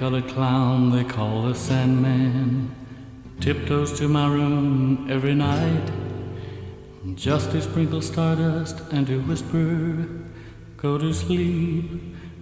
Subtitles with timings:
[0.00, 2.74] Colored clown they call the Sandman.
[3.38, 5.92] Tiptoes to my room every night.
[7.16, 10.08] Just to sprinkle stardust and to whisper,
[10.78, 11.84] Go to sleep,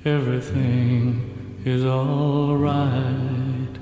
[0.04, 3.76] everything is alright.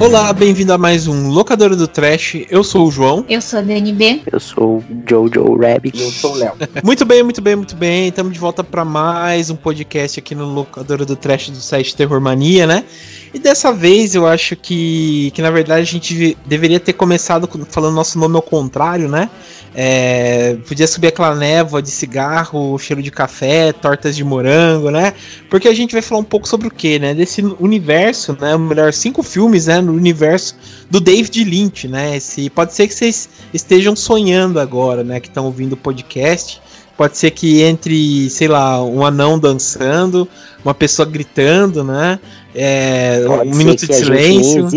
[0.00, 2.46] Olá, bem-vindo a mais um Locadora do Trash.
[2.48, 3.24] Eu sou o João.
[3.28, 4.22] Eu sou a Dani B.
[4.32, 5.98] Eu sou o Jojo Rabbit.
[5.98, 6.54] E eu sou o Léo.
[6.82, 8.08] Muito bem, muito bem, muito bem.
[8.08, 12.20] Estamos de volta para mais um podcast aqui no Locadora do Trash do site Terror
[12.20, 12.84] Mania, né?
[13.32, 17.94] E dessa vez eu acho que, que na verdade a gente deveria ter começado falando
[17.94, 19.30] nosso nome ao contrário, né?
[19.72, 25.12] É, podia subir aquela névoa de cigarro, cheiro de café, tortas de morango, né?
[25.48, 27.14] Porque a gente vai falar um pouco sobre o que, né?
[27.14, 28.56] Desse universo, né?
[28.58, 29.80] Melhor, cinco filmes, né?
[29.80, 30.56] No universo
[30.90, 32.16] do David Lynch, né?
[32.16, 35.20] Esse, pode ser que vocês estejam sonhando agora, né?
[35.20, 36.60] Que estão ouvindo o podcast.
[36.96, 40.28] Pode ser que entre, sei lá, um anão dançando,
[40.62, 42.18] uma pessoa gritando, né?
[42.54, 44.68] É, um minuto de silêncio.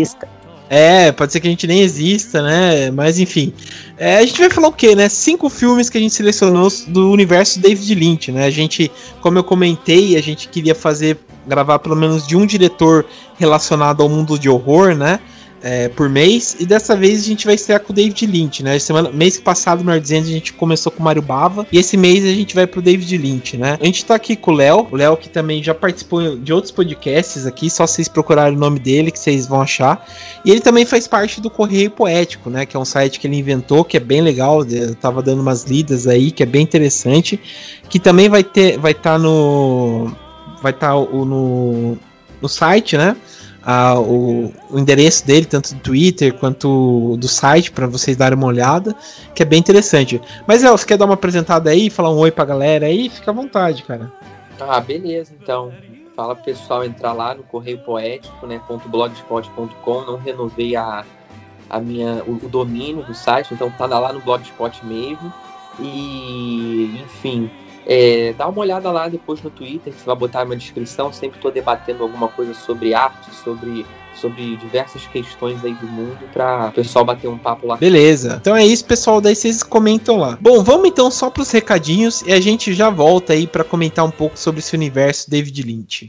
[0.68, 2.90] É, pode ser que a gente nem exista, né?
[2.90, 3.52] Mas enfim.
[3.96, 5.08] É, a gente vai falar o quê, né?
[5.08, 8.46] Cinco filmes que a gente selecionou do universo David Lynch, né?
[8.46, 13.04] A gente, como eu comentei, a gente queria fazer, gravar pelo menos de um diretor
[13.38, 15.20] relacionado ao mundo de horror, né?
[15.64, 16.54] É, por mês.
[16.60, 18.78] E dessa vez a gente vai estrear com o David Lynch, né?
[18.78, 21.66] Semana, mês passado, melhor dizendo, a gente começou com o Mario Bava.
[21.72, 23.78] E esse mês a gente vai pro David Lynch, né?
[23.80, 24.86] A gente tá aqui com o Léo.
[24.90, 27.70] O Léo que também já participou de outros podcasts aqui.
[27.70, 30.06] Só vocês procurarem o nome dele que vocês vão achar.
[30.44, 32.66] E ele também faz parte do Correio Poético, né?
[32.66, 34.62] Que é um site que ele inventou, que é bem legal.
[34.66, 37.40] Eu tava dando umas lidas aí, que é bem interessante.
[37.88, 40.14] Que também vai ter, vai estar tá no,
[40.60, 41.96] vai estar tá no,
[42.42, 43.16] no site, né?
[43.64, 48.46] A, o, o, endereço dele, tanto do Twitter quanto do site, para vocês darem uma
[48.46, 48.94] olhada,
[49.34, 50.20] que é bem interessante.
[50.46, 53.08] Mas, El, você quer dar uma apresentada aí, falar um oi pra galera aí?
[53.08, 54.12] Fica à vontade, cara.
[54.60, 55.72] Ah, beleza, então.
[56.14, 61.04] Fala pro pessoal entrar lá no Correio Poético, né, .blogspot.com, não renovei a,
[61.68, 65.32] a minha, o, o domínio do site, então tá lá no Blogspot mesmo.
[65.80, 67.50] E, enfim,
[67.86, 71.12] é, dá uma olhada lá depois no Twitter, que você vai botar na descrição.
[71.12, 73.84] Sempre estou debatendo alguma coisa sobre arte, sobre,
[74.14, 77.76] sobre diversas questões aí do mundo, para o pessoal bater um papo lá.
[77.76, 78.38] Beleza.
[78.40, 79.20] Então é isso, pessoal.
[79.20, 80.38] Daí vocês comentam lá.
[80.40, 84.04] Bom, vamos então só para os recadinhos e a gente já volta aí para comentar
[84.04, 86.08] um pouco sobre esse universo David Lynch.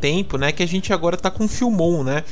[0.01, 0.51] tempo, né?
[0.51, 2.23] Que a gente agora tá com Filmon, né?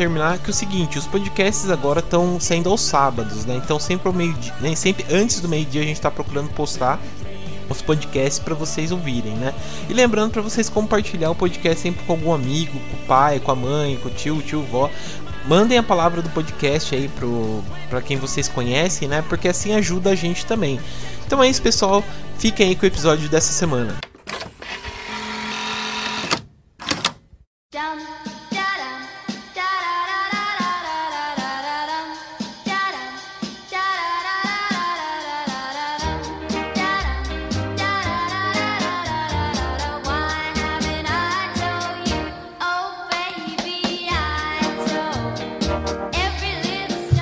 [0.09, 3.61] terminar que é o seguinte, os podcasts agora estão saindo aos sábados, né?
[3.63, 6.99] Então sempre ao meio-dia, nem sempre antes do meio-dia a gente está procurando postar
[7.69, 9.53] os podcasts para vocês ouvirem, né?
[9.87, 13.53] E lembrando para vocês compartilhar o podcast sempre com algum amigo, com o pai, com
[13.53, 14.91] a mãe, com o tio, tio, vó.
[15.47, 17.11] Mandem a palavra do podcast aí
[17.91, 19.23] para quem vocês conhecem, né?
[19.29, 20.81] Porque assim ajuda a gente também.
[21.27, 22.03] Então é isso, pessoal.
[22.39, 24.08] Fiquem aí com o episódio dessa semana.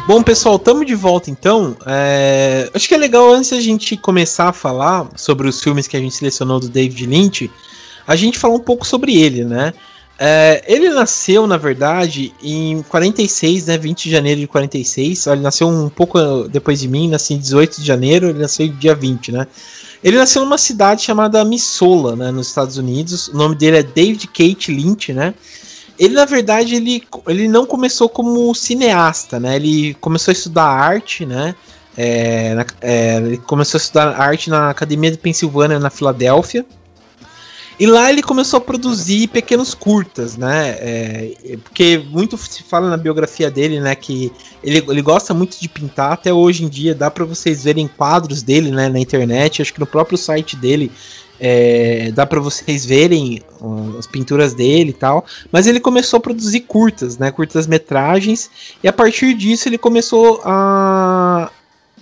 [0.06, 1.76] Bom, pessoal, estamos de volta então.
[1.84, 2.70] É...
[2.72, 6.00] Acho que é legal antes a gente começar a falar sobre os filmes que a
[6.00, 7.50] gente selecionou do David Lynch,
[8.06, 9.74] a gente falar um pouco sobre ele, né?
[10.16, 10.62] É...
[10.68, 13.76] Ele nasceu, na verdade, em 46, né?
[13.76, 15.26] 20 de janeiro de 46.
[15.26, 18.94] Ele nasceu um pouco depois de mim, nasci em 18 de janeiro, ele nasceu dia
[18.94, 19.44] 20, né?
[20.04, 23.26] Ele nasceu numa cidade chamada Missoula, né, nos Estados Unidos.
[23.26, 25.34] O nome dele é David Kate Lynch, né?
[25.98, 29.56] Ele, na verdade, ele, ele não começou como cineasta, né?
[29.56, 31.54] Ele começou a estudar arte, né?
[31.96, 36.66] É, na, é, ele começou a estudar arte na Academia de Pensilvânia, na Filadélfia.
[37.78, 40.76] E lá ele começou a produzir pequenos curtas, né?
[40.78, 43.94] É, porque muito se fala na biografia dele, né?
[43.94, 44.32] Que
[44.62, 46.12] ele, ele gosta muito de pintar.
[46.12, 48.88] Até hoje em dia dá para vocês verem quadros dele, né?
[48.88, 49.60] Na internet.
[49.60, 50.90] Acho que no próprio site dele
[51.40, 53.42] é, dá para vocês verem
[53.98, 55.24] as pinturas dele e tal.
[55.52, 57.30] Mas ele começou a produzir curtas, né?
[57.30, 58.50] Curtas metragens.
[58.82, 61.50] E a partir disso ele começou a,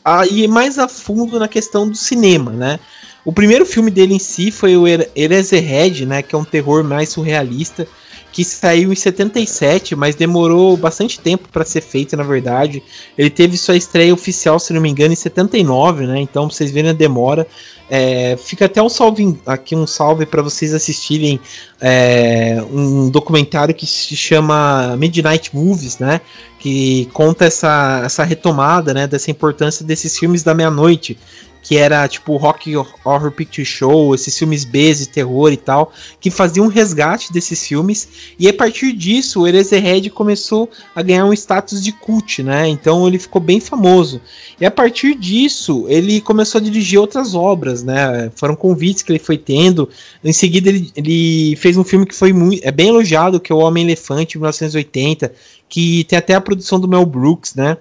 [0.05, 2.79] a ir mais a fundo na questão do cinema, né?
[3.25, 6.23] O primeiro filme dele em si foi o Eraserhead, né?
[6.23, 7.89] Que é um terror mais surrealista
[8.35, 12.83] que saiu em 77, mas demorou bastante tempo para ser feito, na verdade.
[13.17, 16.19] Ele teve sua estreia oficial, se não me engano, em 79, né?
[16.21, 17.47] Então, vocês verem a demora.
[17.89, 21.39] É, fica até um salve aqui um salve para vocês assistirem
[21.81, 26.21] é, um documentário que se chama Midnight Movies, né?
[26.59, 29.07] Que conta essa, essa retomada, né?
[29.07, 31.17] Dessa importância desses filmes da meia-noite
[31.64, 36.31] que era tipo Rock Horror Picture Show, esses filmes B de terror e tal, que
[36.31, 41.32] faziam um resgate desses filmes, e a partir disso o Eraserhead começou a ganhar um
[41.32, 42.69] status de cult, né?
[42.69, 44.20] Então ele ficou bem famoso.
[44.61, 48.31] E a partir disso ele começou a dirigir outras obras, né?
[48.37, 49.88] Foram convites que ele foi tendo.
[50.22, 53.55] Em seguida ele, ele fez um filme que foi muito, é bem elogiado, que é
[53.55, 55.32] O Homem Elefante, 1980,
[55.66, 57.78] que tem até a produção do Mel Brooks, né?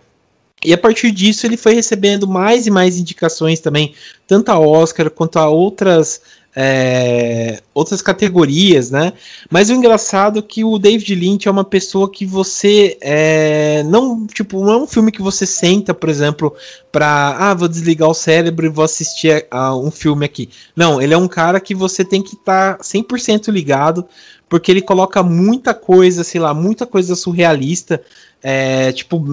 [0.63, 3.93] E a partir disso ele foi recebendo mais e mais indicações também,
[4.27, 6.21] tanto a Oscar quanto a outras
[6.55, 9.13] é, outras categorias, né?
[9.49, 14.27] Mas o engraçado é que o David Lynch é uma pessoa que você é, não,
[14.27, 16.55] tipo, não é um filme que você senta, por exemplo,
[16.91, 20.49] para ah, vou desligar o cérebro e vou assistir a, a um filme aqui.
[20.75, 24.05] Não, ele é um cara que você tem que estar tá 100% ligado,
[24.47, 27.99] porque ele coloca muita coisa, sei lá, muita coisa surrealista
[28.45, 29.23] é, tipo,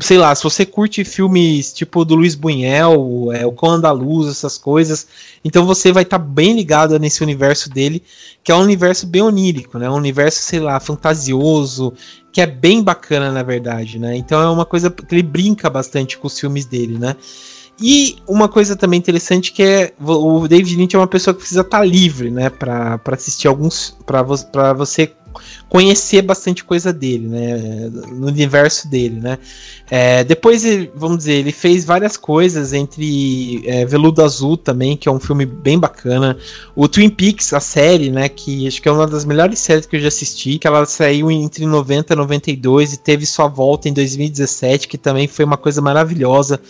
[0.00, 4.28] sei lá, se você curte filmes tipo do Luiz Buñuel, é, o Cão da Luz,
[4.28, 5.06] essas coisas,
[5.44, 8.02] então você vai estar tá bem ligado nesse universo dele,
[8.42, 9.88] que é um universo bem onírico, né?
[9.88, 11.92] Um universo, sei lá, fantasioso,
[12.32, 14.16] que é bem bacana, na verdade, né?
[14.16, 17.14] Então é uma coisa que ele brinca bastante com os filmes dele, né?
[17.80, 21.62] E uma coisa também interessante que é o David Lynch é uma pessoa que precisa
[21.62, 24.36] estar tá livre, né, para assistir alguns para vo
[24.76, 25.12] você
[25.68, 27.90] conhecer bastante coisa dele, né?
[28.10, 29.38] No universo dele, né?
[29.90, 30.62] É, depois,
[30.94, 35.44] vamos dizer, ele fez várias coisas, entre é, Veludo Azul também, que é um filme
[35.44, 36.36] bem bacana.
[36.74, 38.28] O Twin Peaks, a série, né?
[38.28, 41.30] Que acho que é uma das melhores séries que eu já assisti, que ela saiu
[41.30, 45.80] entre 90 e 92 e teve sua volta em 2017, que também foi uma coisa
[45.80, 46.60] maravilhosa.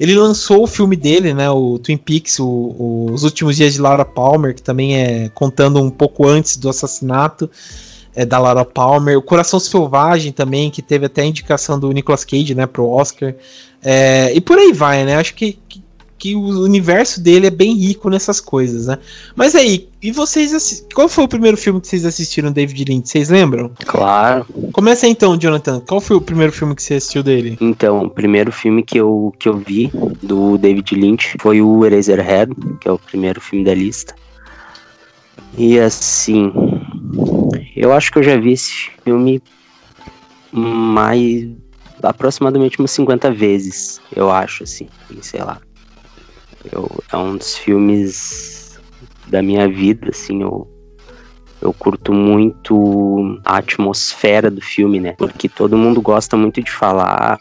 [0.00, 1.48] Ele lançou o filme dele, né?
[1.50, 5.80] O Twin Peaks, o, o, Os Últimos Dias de Laura Palmer, que também é contando
[5.80, 7.48] um pouco antes do assassinato
[8.14, 12.24] é, da Laura Palmer, o Coração Selvagem também, que teve até a indicação do Nicolas
[12.24, 13.34] Cage, né, pro Oscar,
[13.82, 15.82] é, e por aí vai, né, acho que, que,
[16.22, 18.96] que o universo dele é bem rico nessas coisas, né?
[19.34, 23.08] Mas aí, e vocês qual foi o primeiro filme que vocês assistiram David Lynch?
[23.08, 23.72] Vocês lembram?
[23.84, 24.46] Claro.
[24.72, 25.80] Começa então, Jonathan.
[25.80, 27.58] Qual foi o primeiro filme que você assistiu dele?
[27.60, 29.90] Então, o primeiro filme que eu, que eu vi
[30.22, 34.14] do David Lynch foi o Eraserhead, que é o primeiro filme da lista.
[35.58, 36.52] E assim,
[37.76, 39.42] eu acho que eu já vi esse filme
[40.52, 41.48] mais
[42.02, 44.88] aproximadamente umas 50 vezes, eu acho, assim,
[45.20, 45.60] sei lá.
[46.70, 48.80] Eu, é um dos filmes
[49.28, 50.68] da minha vida, assim, eu,
[51.60, 55.12] eu curto muito a atmosfera do filme, né?
[55.12, 57.38] Porque todo mundo gosta muito de falar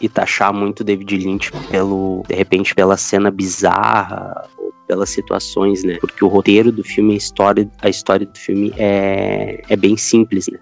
[0.00, 4.48] e taxar muito David Lynch pelo, de repente, pela cena bizarra
[4.86, 5.98] pelas situações, né?
[6.00, 10.48] Porque o roteiro do filme, a história, a história do filme é, é bem simples,
[10.48, 10.58] né?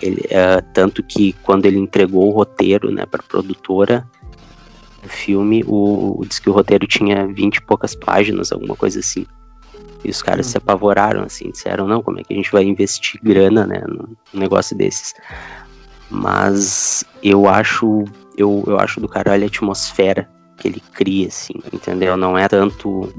[0.00, 4.08] Ele, é, tanto que quando ele entregou o roteiro, né, para produtora
[5.02, 9.26] do filme, o, diz que o roteiro tinha 20 e poucas páginas, alguma coisa assim.
[10.04, 13.20] E os caras se apavoraram, assim, disseram, não, como é que a gente vai investir
[13.22, 15.14] grana, né, num negócio desses.
[16.08, 18.04] Mas eu acho,
[18.36, 20.28] eu, eu acho do caralho a atmosfera
[20.58, 22.16] que ele cria, assim, entendeu?
[22.16, 23.12] Não é tanto,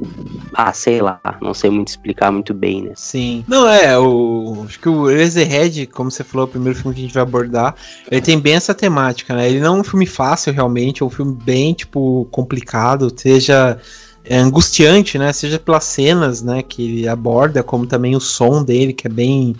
[0.54, 2.92] ah, sei lá, não sei muito explicar muito bem, né.
[2.96, 3.44] Sim.
[3.48, 4.66] Não, é, o.
[4.66, 7.24] Acho que o Eraserhead, como você falou, é o primeiro filme que a gente vai
[7.24, 7.76] abordar,
[8.12, 9.50] ele tem bem essa temática, né?
[9.50, 13.80] Ele não é um filme fácil, realmente, é um filme bem, tipo, complicado, seja
[14.24, 15.32] é, angustiante, né?
[15.32, 19.56] Seja pelas cenas, né, que ele aborda, como também o som dele, que é bem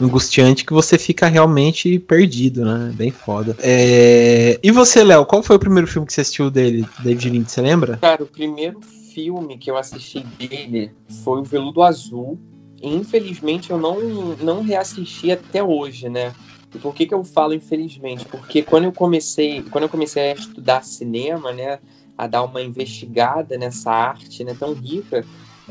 [0.00, 2.92] angustiante, que você fica realmente perdido, né?
[2.94, 3.56] Bem foda.
[3.60, 4.58] É...
[4.62, 7.60] E você, Léo, qual foi o primeiro filme que você assistiu dele, David Lynch, você
[7.60, 7.96] lembra?
[7.98, 10.92] Cara, o primeiro filme que eu assisti dele
[11.24, 12.38] foi o Veludo Azul.
[12.82, 13.98] E, infelizmente eu não,
[14.36, 16.34] não reassisti até hoje, né?
[16.74, 18.26] E por que, que eu falo infelizmente?
[18.26, 21.78] Porque quando eu comecei, quando eu comecei a estudar cinema, né?
[22.18, 25.24] A dar uma investigada nessa arte né, tão rica,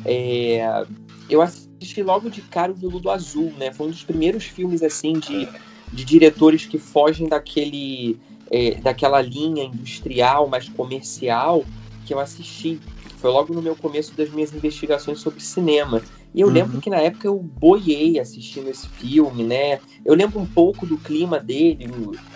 [0.03, 0.85] é,
[1.29, 3.71] eu assisti logo de cara o Veludo Azul, né?
[3.71, 5.47] Foi um dos primeiros filmes assim de,
[5.91, 8.17] de diretores que fogem daquele
[8.51, 11.65] é, daquela linha industrial, mais comercial
[12.05, 12.79] que eu assisti.
[13.17, 16.01] Foi logo no meu começo das minhas investigações sobre cinema.
[16.33, 16.53] E eu Uhum.
[16.53, 19.79] lembro que na época eu boiei assistindo esse filme, né?
[20.05, 21.89] Eu lembro um pouco do clima dele,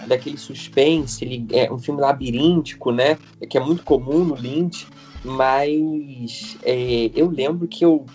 [0.08, 3.18] daquele suspense, ele é um filme labiríntico, né?
[3.48, 4.88] Que é muito comum no Lynch,
[5.24, 8.06] mas é, eu lembro que eu,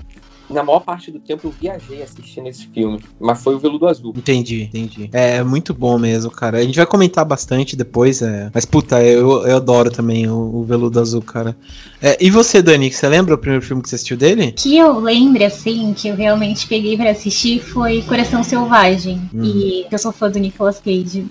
[0.51, 3.01] na maior parte do tempo, eu viajei assistindo esse filme.
[3.21, 4.13] Mas foi o Veludo Azul.
[4.17, 5.09] Entendi, entendi.
[5.13, 6.59] É muito bom mesmo, cara.
[6.59, 8.51] A gente vai comentar bastante depois, é.
[8.53, 11.57] Mas puta, eu, eu adoro também o, o Veludo Azul, cara.
[12.01, 14.53] É, e você, Dani, que você lembra o primeiro filme que você assistiu dele?
[14.53, 19.21] que eu lembro, assim, que eu realmente peguei pra assistir foi Coração Selvagem.
[19.33, 19.45] Uhum.
[19.45, 21.27] E eu sou fã do Nicolas Cage.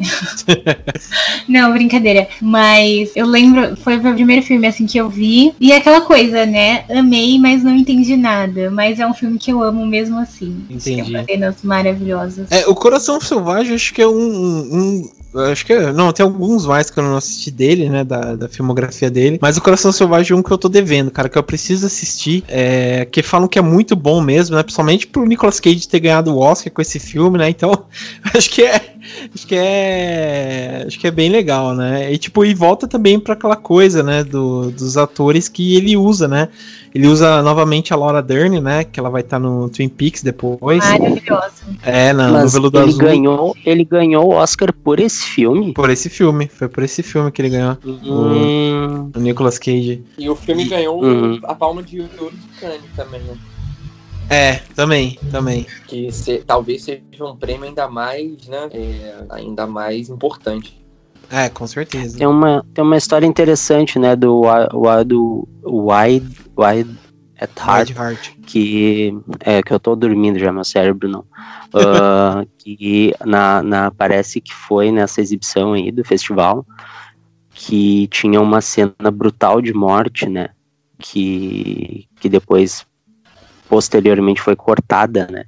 [1.50, 2.27] Não, brincadeira.
[2.41, 5.53] Mas eu lembro, foi o primeiro filme, assim, que eu vi.
[5.60, 6.86] E é aquela coisa, né?
[6.89, 8.70] Amei, mas não entendi nada.
[8.70, 10.65] Mas é um filme que eu amo mesmo assim.
[10.69, 11.12] Entendi.
[11.12, 12.48] Tem cenas maravilhosas.
[12.51, 14.13] É, o Coração Selvagem, acho que é um.
[14.13, 15.12] um-
[15.51, 15.74] acho que.
[15.74, 18.03] é- Não, tem alguns mais que eu não assisti dele, né?
[18.03, 19.38] Da, da filmografia dele.
[19.41, 22.43] Mas o Coração Selvagem é um que eu tô devendo, cara, que eu preciso assistir.
[22.48, 24.63] É, que falam que é muito bom mesmo, né?
[24.63, 27.50] Principalmente pro Nicolas Cage ter ganhado o Oscar com esse filme, né?
[27.50, 27.86] Então,
[28.36, 28.93] acho que é.
[29.33, 30.83] Acho que é.
[30.88, 32.12] Acho que é bem legal, né?
[32.13, 34.24] E tipo, e volta também pra aquela coisa, né?
[34.24, 36.50] Do, dos atores que ele usa, né?
[36.95, 38.83] Ele usa novamente a Laura Dern, né?
[38.83, 40.77] Que ela vai estar no Twin Peaks depois.
[40.83, 41.51] Maravilhosa.
[41.81, 43.00] É, na, no Veludo ele Azul.
[43.01, 45.74] ganhou, ele ganhou o Oscar por esse filme.
[45.74, 46.48] Por esse filme.
[46.48, 47.77] Foi por esse filme que ele ganhou.
[47.83, 50.03] Hum, O Nicolas Cage.
[50.17, 51.39] E o filme ganhou Uhum.
[51.43, 53.33] a palma de ouro de Cannes também, né?
[54.30, 55.65] É, também, também.
[55.88, 58.70] Que se- talvez seja um prêmio ainda mais, né?
[58.72, 60.82] é, ainda mais importante.
[61.30, 62.18] É, com certeza.
[62.18, 64.44] tem, uma, tem uma história interessante, né, do,
[65.06, 66.96] do Wide, Wide
[67.39, 68.32] at Heart, Hard Heart.
[68.46, 71.25] que é que eu tô dormindo já, meu cérebro não.
[71.74, 76.65] Ah, que na, na, parece que foi nessa exibição aí do festival
[77.50, 80.50] que tinha uma cena brutal de morte, né?
[81.00, 82.86] Que, que depois
[83.67, 85.46] posteriormente foi cortada, né?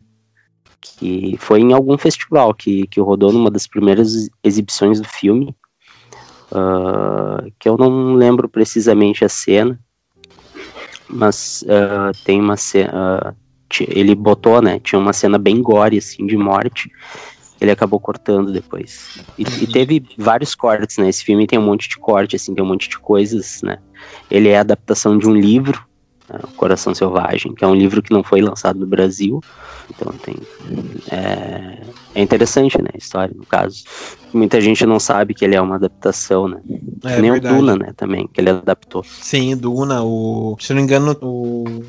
[0.81, 5.55] Que foi em algum festival que, que rodou numa das primeiras exibições do filme.
[6.51, 9.79] ah, que eu não lembro precisamente a cena,
[11.09, 13.35] mas ah, tem uma cena.
[13.69, 14.79] ti- ele botou, né?
[14.79, 16.89] Tinha uma cena bem gore, assim, de morte.
[17.59, 19.13] Ele acabou cortando depois.
[19.37, 21.09] E, e teve vários cortes, né?
[21.09, 23.77] Esse filme tem um monte de corte, assim, tem um monte de coisas, né?
[24.29, 25.85] Ele é a adaptação de um livro
[26.55, 29.41] Coração Selvagem, que é um livro que não foi lançado no Brasil.
[29.89, 30.35] Então tem.
[31.11, 31.81] É,
[32.15, 32.89] é interessante, né?
[32.93, 33.83] A história, no caso.
[34.33, 36.59] Muita gente não sabe que ele é uma adaptação, né?
[37.03, 37.53] É nem verdade.
[37.53, 37.93] o Duna, né?
[37.95, 39.03] Também, que ele adaptou.
[39.03, 40.57] Sim, Duna, o.
[40.59, 41.83] Se eu não me engano, o.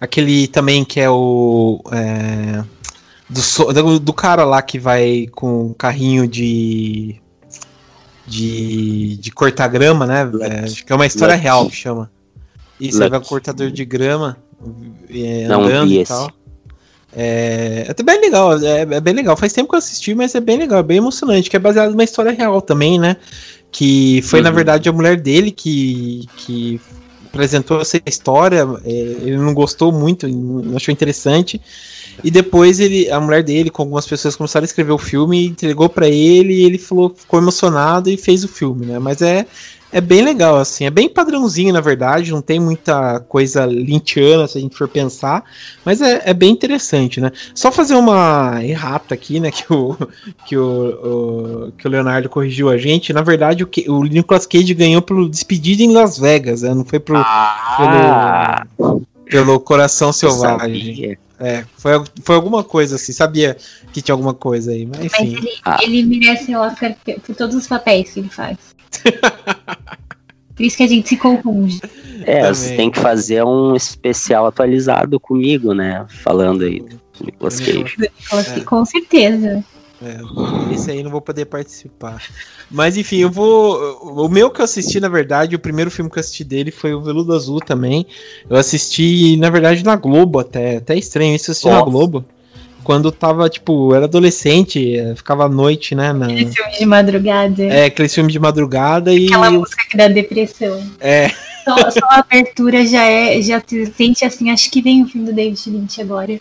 [0.00, 1.82] Aquele também que é o.
[1.92, 2.64] é,
[3.28, 7.16] do, do, do cara lá que vai com um carrinho de.
[8.26, 10.30] De, de cortar grama, né?
[10.42, 12.08] É, acho que é uma história real que chama.
[12.88, 13.28] Vai um Lux.
[13.28, 14.36] cortador de grama
[15.10, 16.10] é, Não andando e esse.
[16.12, 16.30] tal.
[17.12, 19.36] É, é até bem legal, é, é bem legal.
[19.36, 21.90] Faz tempo que eu assisti, mas é bem legal, é bem emocionante, que é baseado
[21.90, 23.16] numa história real também, né?
[23.72, 24.54] Que foi, na Uhum.
[24.54, 26.80] verdade, a mulher dele que, que
[27.26, 28.66] apresentou essa história.
[28.84, 31.60] é, ele não gostou muito, não achou interessante.
[32.22, 35.88] E depois ele, a mulher dele, com algumas pessoas, começaram a escrever o filme, entregou
[35.88, 38.98] pra ele e ele falou, ficou emocionado e fez o filme, né?
[38.98, 39.46] Mas é,
[39.92, 44.56] é bem legal, assim, é bem padrãozinho, na verdade, não tem muita coisa lintiana se
[44.56, 45.42] a gente for pensar,
[45.84, 47.32] mas é, é bem interessante, né?
[47.54, 49.96] Só fazer uma errata aqui, né, que o,
[50.46, 54.46] que o, o- que o Leonardo corrigiu a gente, na verdade o, que, o Nicolas
[54.46, 56.72] Cage ganhou pelo Despedida em Las Vegas, né?
[56.74, 58.66] Não foi pro, Ah,
[59.28, 61.16] pelo Coração eu Selvagem.
[61.42, 61.92] É, foi,
[62.22, 63.56] foi alguma coisa assim, sabia
[63.94, 65.36] que tinha alguma coisa aí, mas Mas enfim.
[65.38, 65.78] ele, Ah.
[65.82, 66.94] ele merece o Oscar
[67.24, 68.58] por todos os papéis que ele faz.
[70.54, 71.80] Por isso que a gente se confunde.
[72.22, 72.54] É, Também.
[72.54, 76.04] você tem que fazer um especial atualizado comigo, né?
[76.22, 77.96] Falando aí do Nicolas Cage.
[78.56, 78.60] É.
[78.60, 79.64] Com certeza.
[80.02, 82.22] É, esse aí não vou poder participar.
[82.70, 83.98] Mas enfim, eu vou.
[84.02, 86.94] O meu que eu assisti, na verdade, o primeiro filme que eu assisti dele foi
[86.94, 88.06] o Veludo Azul também.
[88.48, 90.76] Eu assisti, na verdade, na Globo até.
[90.76, 91.82] Até estranho isso, eu assisti na.
[91.82, 92.24] Globo.
[92.90, 96.12] Quando tava, tipo, era adolescente, eh, ficava à noite, né?
[96.12, 96.26] Na...
[96.26, 97.62] Aquele filme de madrugada.
[97.62, 99.26] É, aqueles filmes de madrugada e.
[99.26, 100.82] Aquela música que dá depressão.
[100.98, 101.30] É,
[101.62, 103.40] Só, só a abertura já é.
[103.40, 106.40] Já se sente assim, acho que vem o fim do David Lynch agora.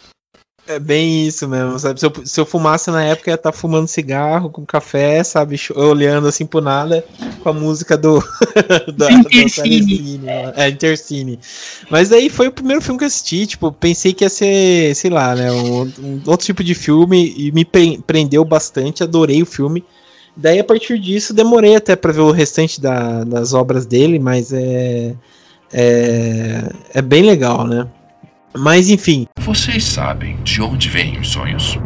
[0.70, 2.00] É bem isso mesmo, sabe?
[2.00, 5.60] Se eu, se eu fumasse na época, eu ia estar fumando cigarro com café, sabe?
[5.76, 7.04] Olhando assim pro nada
[7.42, 8.24] com a música do.
[8.96, 9.80] da, da Intercine.
[9.88, 10.54] Telecine, lá.
[10.56, 11.40] É, Intercine.
[11.90, 15.10] Mas daí foi o primeiro filme que eu assisti, tipo, pensei que ia ser, sei
[15.10, 15.52] lá, né?
[15.52, 19.84] Um, um outro tipo de filme e me pre- prendeu bastante, adorei o filme.
[20.38, 24.54] Daí a partir disso demorei até pra ver o restante da- das obras dele, mas
[24.54, 25.16] é,
[25.74, 26.70] é.
[26.94, 27.88] É bem legal, né?
[28.58, 31.78] Mas enfim, Vocês sabem de onde vêm os sonhos?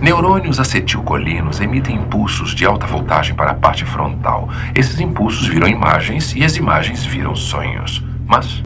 [0.00, 4.48] Neurônios acetilcolinos emitem impulsos de alta voltagem para a parte frontal.
[4.74, 8.02] Esses impulsos viram imagens e as imagens viram sonhos.
[8.26, 8.62] Mas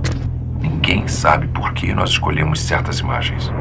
[0.61, 3.53] ninguém sabe por que nós escolhemos certas imagens.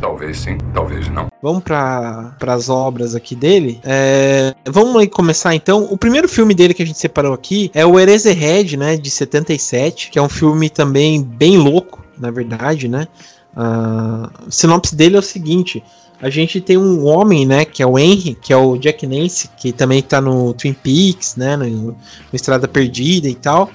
[0.00, 1.28] Talvez sim, talvez não.
[1.40, 3.80] Vamos para as obras aqui dele.
[3.82, 5.84] É, vamos aí começar então.
[5.90, 10.10] O primeiro filme dele que a gente separou aqui é o Eraserhead, né, de 77,
[10.10, 13.06] que é um filme também bem louco, na verdade, né?
[13.54, 15.82] A sinopse dele é o seguinte:
[16.20, 19.50] a gente tem um homem, né, que é o Henry, que é o Jack Nance,
[19.56, 21.96] que também tá no Twin Peaks, né, no, no
[22.32, 23.68] Estrada Perdida e tal.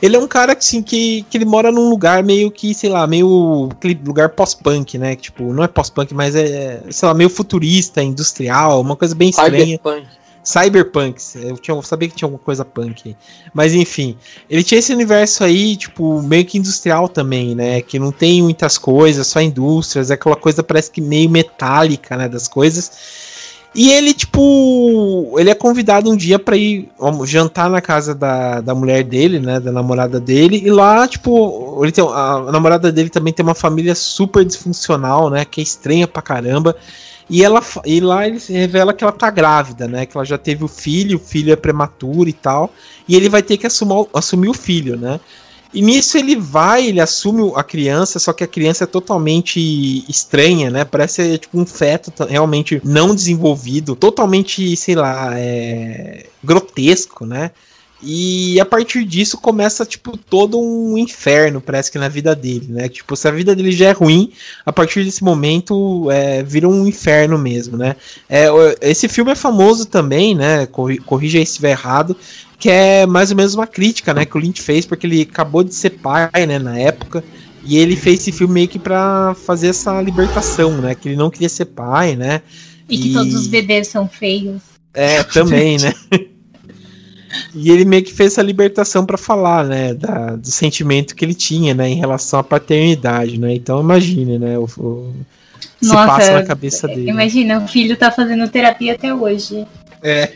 [0.00, 2.88] Ele é um cara que, assim, que, que ele mora num lugar meio que, sei
[2.88, 3.68] lá, meio
[4.04, 5.14] lugar pós-punk, né?
[5.14, 9.76] Tipo, não é pós-punk, mas é, sei lá, meio futurista, industrial, uma coisa bem estranha.
[9.76, 10.06] Cyberpunk.
[10.42, 11.20] Cyberpunk.
[11.36, 13.16] Eu, tinha, eu sabia que tinha alguma coisa punk aí.
[13.52, 14.16] Mas enfim,
[14.48, 17.80] ele tinha esse universo aí, tipo, meio que industrial também, né?
[17.82, 22.28] Que não tem muitas coisas, só indústrias, é aquela coisa parece que meio metálica, né?
[22.28, 23.28] Das coisas.
[23.72, 26.90] E ele, tipo, ele é convidado um dia pra ir
[27.24, 29.60] jantar na casa da, da mulher dele, né?
[29.60, 30.60] Da namorada dele.
[30.64, 35.30] E lá, tipo, ele tem, a, a namorada dele também tem uma família super disfuncional,
[35.30, 35.44] né?
[35.44, 36.74] Que é estranha pra caramba.
[37.30, 40.04] E, ela, e lá ele revela que ela tá grávida, né?
[40.04, 42.74] Que ela já teve o filho, o filho é prematuro e tal.
[43.06, 45.20] E ele vai ter que assumar, assumir o filho, né?
[45.72, 50.68] E nisso ele vai, ele assume a criança, só que a criança é totalmente estranha,
[50.68, 50.84] né?
[50.84, 57.52] Parece tipo um feto realmente não desenvolvido, totalmente, sei lá, é, grotesco, né?
[58.02, 62.88] E a partir disso começa, tipo, todo um inferno, parece que na vida dele, né?
[62.88, 64.32] Tipo, se a vida dele já é ruim,
[64.64, 67.96] a partir desse momento é, vira um inferno mesmo, né?
[68.28, 68.46] É,
[68.80, 70.64] esse filme é famoso também, né?
[70.66, 72.16] Corri- Corrija aí se estiver errado,
[72.58, 74.24] que é mais ou menos uma crítica, né?
[74.24, 76.58] Que o Lynch fez, porque ele acabou de ser pai, né?
[76.58, 77.22] Na época.
[77.62, 80.94] E ele fez esse filme meio que pra fazer essa libertação, né?
[80.94, 82.40] Que ele não queria ser pai, né?
[82.88, 84.62] E que E- todos os bebês são feios.
[84.94, 85.94] É, também, né?
[87.54, 91.34] E ele meio que fez essa libertação pra falar, né, da- do sentimento que ele
[91.34, 93.54] tinha, né, em relação à paternidade, né?
[93.54, 95.14] Então imagine, né, o, o
[95.80, 97.08] se Nossa, passa na cabeça dele.
[97.08, 99.66] Imagina, o filho tá fazendo terapia até hoje.
[100.02, 100.32] É.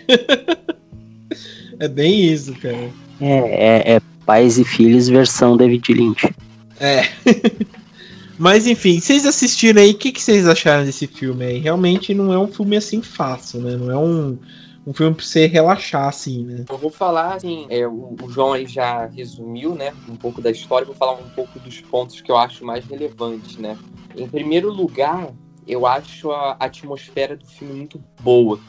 [1.78, 2.90] é bem isso, cara.
[3.20, 6.34] É, é, é pais e filhos versão David Lynch.
[6.80, 7.08] É.
[8.38, 11.58] Mas enfim, vocês assistiram aí, o que, que vocês acharam desse filme aí?
[11.58, 13.76] Realmente não é um filme assim fácil, né?
[13.76, 14.36] Não é um,
[14.86, 16.64] um filme pra você relaxar, assim, né?
[16.68, 20.50] Eu vou falar, assim, é, o, o, João aí já resumiu, né, um pouco da
[20.50, 23.78] história, vou falar um pouco dos pontos que eu acho mais relevantes, né?
[24.16, 25.32] Em primeiro lugar,
[25.66, 28.60] eu acho a atmosfera do filme muito boa.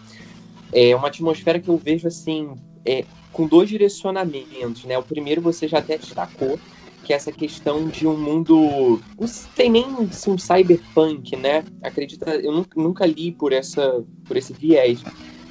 [0.71, 4.97] É uma atmosfera que eu vejo, assim, é, com dois direcionamentos, né?
[4.97, 6.57] O primeiro você já até destacou,
[7.03, 9.01] que é essa questão de um mundo.
[9.19, 11.63] Não tem nem assim, um cyberpunk, né?
[11.83, 15.03] Acredita, eu nunca li por, essa, por esse viés.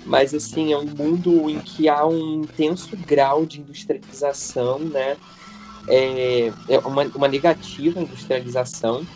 [0.05, 5.17] Mas assim, é um mundo em que há um intenso grau de industrialização, né?
[5.89, 9.07] É, é uma, uma negativa industrialização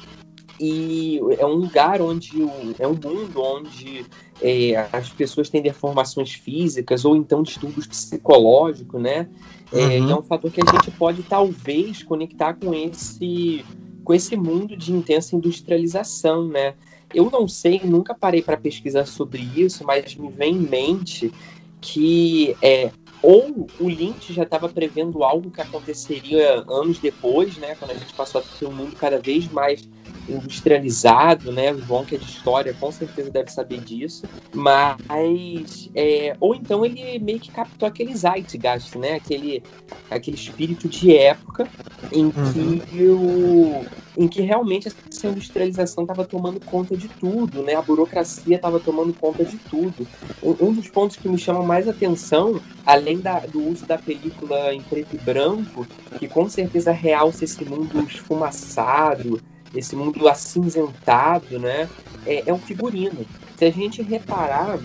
[0.60, 2.42] e é um lugar onde
[2.78, 4.04] é um mundo onde
[4.42, 9.28] é, as pessoas têm deformações físicas ou então distúrbios psicológicos, né?
[9.72, 10.10] É, uhum.
[10.10, 13.64] é um fator que a gente pode talvez conectar com esse
[14.02, 16.74] com esse mundo de intensa industrialização, né?
[17.14, 21.32] Eu não sei, nunca parei para pesquisar sobre isso, mas me vem em mente
[21.80, 22.90] que é,
[23.22, 28.12] ou o Lynch já estava prevendo algo que aconteceria anos depois, né, quando a gente
[28.14, 29.88] passou a ter um mundo cada vez mais
[30.28, 31.72] industrializado, né?
[31.72, 34.24] O João, que é de história, com certeza deve saber disso.
[34.54, 35.90] Mas.
[35.94, 39.14] É, ou então ele meio que captou aquele zeitgeist, né?
[39.14, 39.62] Aquele,
[40.10, 41.66] aquele espírito de época
[42.12, 42.78] em uhum.
[42.80, 43.86] que o
[44.18, 47.74] em que realmente essa industrialização estava tomando conta de tudo, né?
[47.76, 50.10] A burocracia estava tomando conta de tudo.
[50.42, 54.82] Um, dos pontos que me chama mais atenção, além da, do uso da película em
[54.82, 59.40] preto e branco, que com certeza realça esse mundo esfumaçado,
[59.72, 61.92] esse mundo acinzentado, né?
[62.24, 63.30] É, é um figurino.
[63.54, 64.80] Se a gente reparar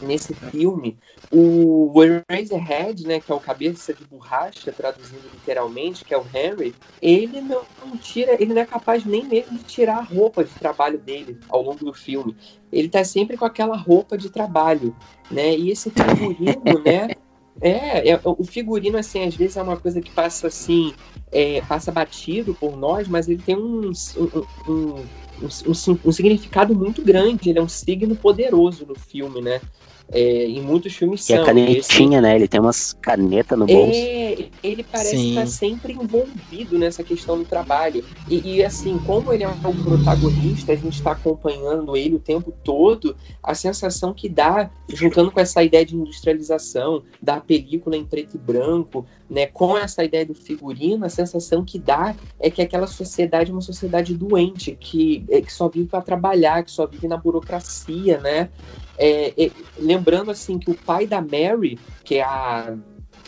[0.00, 0.98] nesse filme,
[1.30, 6.74] o Eraserhead, né, que é o cabeça de borracha, traduzindo literalmente, que é o Henry,
[7.02, 7.62] ele não,
[8.00, 11.62] tira, ele não é capaz nem mesmo de tirar a roupa de trabalho dele ao
[11.62, 12.36] longo do filme.
[12.72, 14.94] Ele tá sempre com aquela roupa de trabalho,
[15.30, 15.56] né?
[15.56, 17.10] E esse figurino, né,
[17.60, 20.94] é, é, o figurino, assim, às vezes é uma coisa que passa assim,
[21.32, 24.94] é, passa batido por nós, mas ele tem um, um, um,
[25.42, 29.60] um, um significado muito grande, ele é um signo poderoso no filme, né?
[30.12, 31.36] É, em muitos filmes e são.
[31.36, 32.20] E a canetinha, esse...
[32.20, 32.36] né?
[32.36, 33.92] Ele tem umas canetas no bolso.
[33.92, 35.30] É, ele parece Sim.
[35.30, 38.04] estar sempre envolvido nessa questão do trabalho.
[38.28, 42.52] E, e, assim, como ele é um protagonista, a gente está acompanhando ele o tempo
[42.62, 48.36] todo, a sensação que dá, juntando com essa ideia de industrialização, da película em preto
[48.36, 52.86] e branco, né, com essa ideia do figurino, a sensação que dá é que aquela
[52.86, 57.08] sociedade é uma sociedade doente, que, é, que só vive para trabalhar, que só vive
[57.08, 58.48] na burocracia, né?
[58.96, 62.76] É, é, lembrando assim que o pai da Mary, que é a,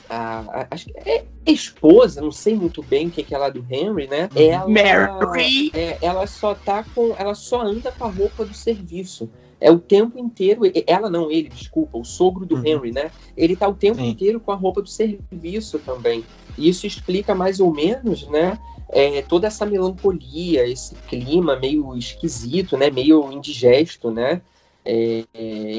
[0.08, 3.64] a, a acho que é esposa, não sei muito bem o que é ela do
[3.68, 4.28] Henry, né?
[4.34, 4.42] Uhum.
[4.42, 9.28] Ela, Mary, é, ela só tá com, ela só anda com a roupa do serviço.
[9.60, 12.66] É o tempo inteiro, ela não, ele, desculpa, o sogro do uhum.
[12.66, 13.10] Henry, né?
[13.36, 14.08] Ele tá o tempo Sim.
[14.08, 16.24] inteiro com a roupa do serviço também.
[16.56, 18.58] E isso explica mais ou menos, né?
[18.90, 22.90] É, toda essa melancolia, esse clima meio esquisito, né?
[22.90, 24.40] Meio indigesto, né?
[24.84, 25.24] É,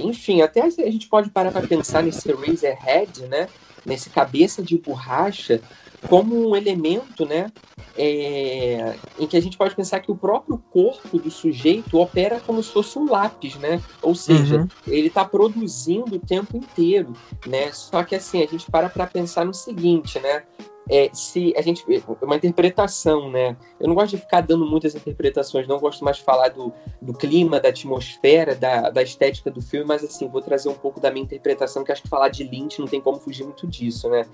[0.03, 3.47] enfim, até a gente pode parar para pensar nesse Razorhead, né?
[3.89, 5.61] Nesse cabeça de borracha,
[6.07, 7.51] como um elemento, né?
[7.97, 12.63] É, em que a gente pode pensar que o próprio corpo do sujeito opera como
[12.63, 13.81] se fosse um lápis, né?
[14.01, 14.67] Ou seja, uhum.
[14.87, 17.11] ele está produzindo o tempo inteiro,
[17.45, 17.71] né?
[17.73, 20.43] Só que assim, a gente para para pensar no seguinte, né?
[20.89, 21.85] É, se a gente.
[22.21, 23.55] Uma interpretação, né?
[23.79, 27.13] Eu não gosto de ficar dando muitas interpretações, não gosto mais de falar do, do
[27.13, 31.11] clima, da atmosfera, da, da estética do filme, mas assim, vou trazer um pouco da
[31.11, 34.25] minha interpretação, que acho que falar de Lynch não tem como fugir muito disso, né?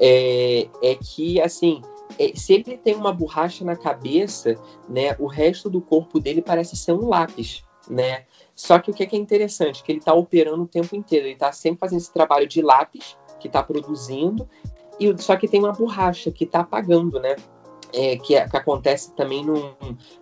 [0.00, 1.82] É, é que, assim,
[2.18, 4.54] é, se ele tem uma borracha na cabeça,
[4.88, 8.24] né, o resto do corpo dele parece ser um lápis, né?
[8.54, 11.26] Só que o que é, que é interessante, que ele está operando o tempo inteiro,
[11.26, 14.48] ele está sempre fazendo esse trabalho de lápis, que está produzindo,
[14.98, 17.36] e só que tem uma borracha que está apagando, né?
[17.94, 19.72] É, que, é, que, acontece também num,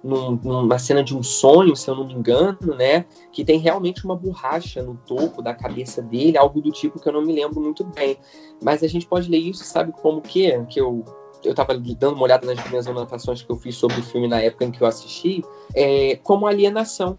[0.03, 3.07] num, numa cena de um sonho, se eu não me engano, né?
[3.33, 7.13] Que tem realmente uma borracha no topo da cabeça dele, algo do tipo que eu
[7.13, 8.19] não me lembro muito bem.
[8.63, 10.63] Mas a gente pode ler isso, sabe como que?
[10.67, 11.05] Que eu
[11.45, 14.41] eu estava dando uma olhada nas minhas anotações que eu fiz sobre o filme na
[14.41, 17.19] época em que eu assisti, é, como alienação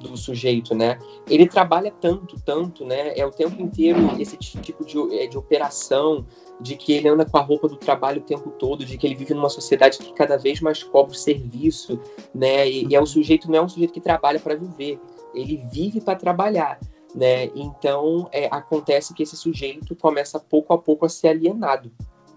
[0.00, 0.98] do sujeito, né?
[1.28, 3.16] Ele trabalha tanto, tanto, né?
[3.16, 6.26] É o tempo inteiro esse tipo de, é, de operação,
[6.60, 9.14] de que ele anda com a roupa do trabalho o tempo todo, de que ele
[9.14, 11.98] vive numa sociedade que cada vez mais cobra o serviço,
[12.34, 12.68] né?
[12.68, 15.00] E, e é o sujeito não é um sujeito que trabalha para viver,
[15.34, 16.78] ele vive para trabalhar,
[17.14, 17.46] né?
[17.54, 21.90] Então é, acontece que esse sujeito começa pouco a pouco a ser alienado.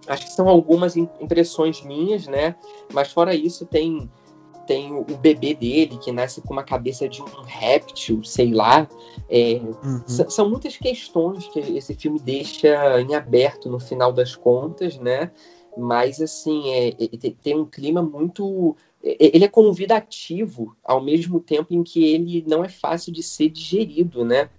[0.08, 2.56] acho que são algumas impressões minhas, né?
[2.94, 4.10] Mas fora isso, tem
[4.68, 8.88] tem o, bebê dele que nasce com uma cabeça de um réptil, sei lá.
[9.30, 10.04] É, uhum.
[10.08, 15.32] São muitas questões que esse filme deixa em aberto no final das contas, né?
[15.76, 18.76] Mas assim, é, é, tem um clima muito.
[19.02, 24.26] Ele é convidativo ao mesmo tempo em que ele não é fácil de ser digerido,
[24.26, 24.50] né?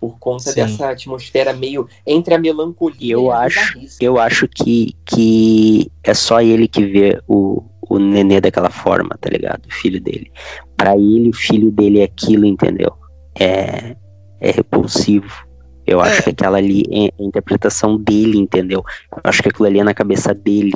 [0.00, 0.56] por conta Sim.
[0.56, 6.12] dessa atmosfera meio entre a melancolia eu e a acho eu acho que, que é
[6.12, 7.62] só ele que vê o,
[7.94, 10.30] o nenê daquela forma tá ligado o filho dele
[10.76, 12.92] para ele o filho dele é aquilo entendeu
[13.38, 13.96] é
[14.40, 15.46] é repulsivo
[15.86, 16.22] eu acho é.
[16.22, 19.94] que aquela ali é a interpretação dele entendeu eu acho que aquilo ali é na
[19.94, 20.72] cabeça dele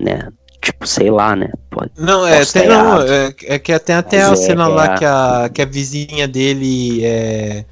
[0.00, 0.28] né
[0.60, 1.50] tipo, sei lá, né?
[1.70, 4.98] Pode, não, é, tem, não é, é, que tem até a é, cena lá é.
[4.98, 7.64] que a, que a vizinha dele é,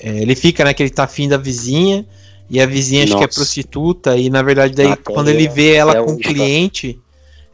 [0.00, 2.04] é, ele fica, né, que ele tá afim da vizinha,
[2.48, 3.14] e a vizinha Nossa.
[3.14, 6.18] acho que é prostituta, e na verdade daí Até quando ele vê ela com o
[6.18, 7.00] cliente,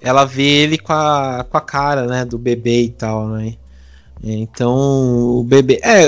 [0.03, 3.55] ela vê ele com a, com a cara, né, do bebê e tal, né?
[4.23, 5.81] Então, o bebê.
[5.83, 6.07] É,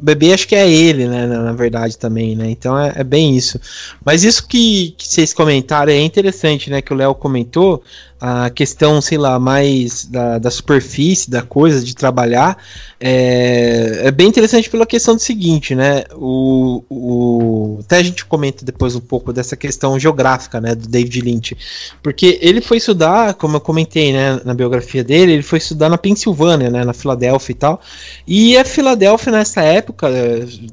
[0.00, 1.26] bebê acho que é ele, né?
[1.26, 2.50] Na, verdade, também, né?
[2.50, 3.60] Então é, é bem isso.
[4.04, 6.80] Mas isso que, que, vocês comentaram é interessante, né?
[6.80, 7.82] Que o Léo comentou
[8.20, 12.56] a questão, sei lá, mais da, da superfície da coisa, de trabalhar,
[13.00, 16.02] é, é, bem interessante pela questão do seguinte, né?
[16.14, 21.20] O, o, até a gente comenta depois um pouco dessa questão geográfica, né, do David
[21.20, 21.56] Lynch,
[22.02, 25.96] porque ele foi estudar, como eu comentei, né, na biografia dele, ele foi estudar na
[25.96, 27.80] Pensilvânia, né, na Filadélfia e tal,
[28.26, 29.87] e a Filadélfia nessa época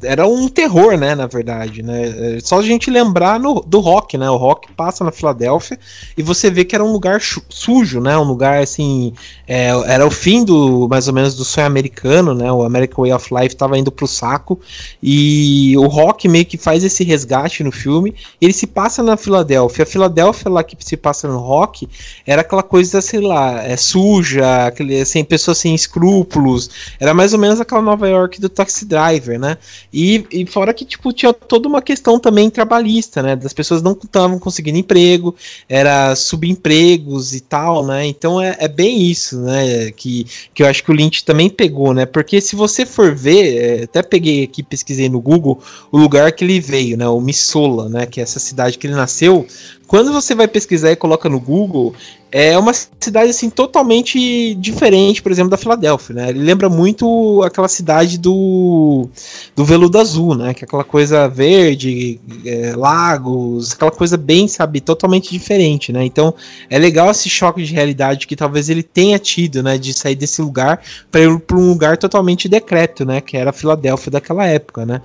[0.03, 2.39] era um terror, né, na verdade, né?
[2.41, 4.29] Só a gente lembrar no, do rock, né?
[4.29, 5.79] O rock passa na Filadélfia
[6.17, 8.17] e você vê que era um lugar sujo, né?
[8.17, 9.13] Um lugar assim.
[9.47, 12.51] É, era o fim do mais ou menos do sonho americano, né?
[12.51, 14.59] O American Way of Life estava indo pro saco.
[15.01, 18.13] E o rock meio que faz esse resgate no filme.
[18.41, 19.83] ele se passa na Filadélfia.
[19.83, 21.87] A Filadélfia lá que se passa no rock
[22.25, 26.69] era aquela coisa, sei lá, é, suja, aquele, assim, pessoas sem escrúpulos.
[26.99, 29.57] Era mais ou menos aquela Nova York do Taxi Driver, né?
[29.93, 33.35] E, e fora que, tipo, tinha toda uma questão também trabalhista, né?
[33.35, 35.35] Das pessoas não estavam conseguindo emprego,
[35.69, 38.05] era subempregos e tal, né?
[38.05, 39.91] Então é, é, bem isso, né?
[39.91, 42.05] Que, que eu acho que o Lynch também pegou, né?
[42.05, 46.43] Porque se você for ver, é, até peguei aqui, pesquisei no Google o lugar que
[46.43, 47.07] ele veio, né?
[47.07, 48.05] O Missoula, né?
[48.05, 49.45] Que é essa cidade que ele nasceu.
[49.87, 51.93] Quando você vai pesquisar e coloca no Google,
[52.37, 56.29] é uma cidade assim totalmente diferente, por exemplo, da Filadélfia, né?
[56.31, 59.07] Ele lembra muito aquela cidade do,
[59.55, 60.53] do Veludo Azul, né?
[60.53, 66.03] Que é aquela coisa verde, é, lagos, aquela coisa bem, sabe, totalmente diferente, né?
[66.03, 66.33] Então
[66.69, 69.77] é legal esse choque de realidade que talvez ele tenha tido, né?
[69.77, 73.21] De sair desse lugar para ir para um lugar totalmente decreto, né?
[73.21, 75.01] Que era a Filadélfia daquela época, né?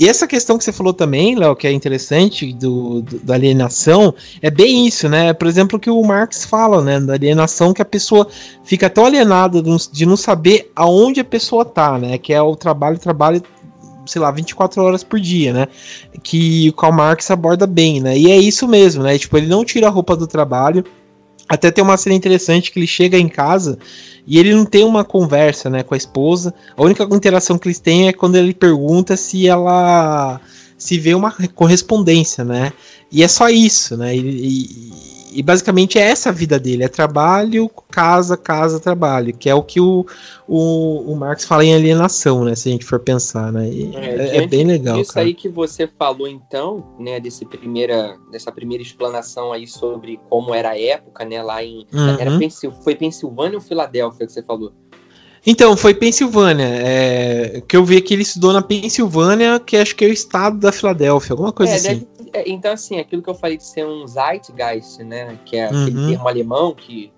[0.00, 4.12] E essa questão que você falou também, Léo, que é interessante do, do da alienação,
[4.40, 5.32] é bem isso, né?
[5.32, 8.26] Por exemplo, que o Marx fala fala, né, da alienação que a pessoa
[8.64, 12.98] fica tão alienada de não saber aonde a pessoa tá, né, que é o trabalho,
[12.98, 13.42] trabalho
[14.06, 15.68] sei lá, 24 horas por dia, né?
[16.24, 18.18] Que o Karl Marx aborda bem, né?
[18.18, 19.16] E é isso mesmo, né?
[19.16, 20.84] Tipo, ele não tira a roupa do trabalho.
[21.48, 23.78] Até tem uma cena interessante que ele chega em casa
[24.26, 26.52] e ele não tem uma conversa, né, com a esposa.
[26.76, 30.40] A única interação que eles têm é quando ele pergunta se ela
[30.76, 32.72] se vê uma correspondência, né?
[33.10, 34.16] E é só isso, né?
[34.16, 39.48] E, e, e basicamente é essa a vida dele: é trabalho, casa, casa, trabalho, que
[39.48, 40.06] é o que o,
[40.46, 42.54] o, o Marx fala em alienação, né?
[42.54, 43.68] Se a gente for pensar, né?
[43.68, 45.00] É, é, bem legal.
[45.00, 47.18] Isso aí que você falou, então, né?
[47.20, 51.42] Desse primeira, dessa primeira explanação aí sobre como era a época, né?
[51.42, 51.86] Lá em.
[51.92, 52.18] Uhum.
[52.18, 54.72] Era Pensil, foi Pensilvânia ou Filadélfia que você falou?
[55.44, 56.66] Então, foi Pensilvânia.
[56.66, 60.58] É, que eu vi que ele estudou na Pensilvânia, que acho que é o estado
[60.58, 61.88] da Filadélfia, alguma coisa é, assim.
[61.88, 65.38] Deve, é, então, assim, aquilo que eu falei de ser um Zeitgeist, né?
[65.44, 66.08] Que é aquele uhum.
[66.08, 67.12] termo alemão que,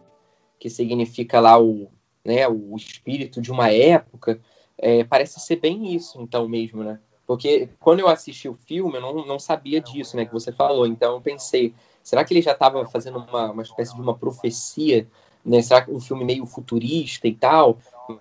[0.58, 1.88] que significa lá o,
[2.24, 4.40] né, o espírito de uma época.
[4.76, 6.98] É, parece ser bem isso, então, mesmo, né?
[7.26, 10.24] Porque quando eu assisti o filme, eu não, não sabia disso, né?
[10.24, 10.86] Que você falou.
[10.86, 15.06] Então, eu pensei, será que ele já estava fazendo uma, uma espécie de uma profecia?
[15.44, 15.62] Né?
[15.62, 17.78] Será que um filme meio futurista e tal?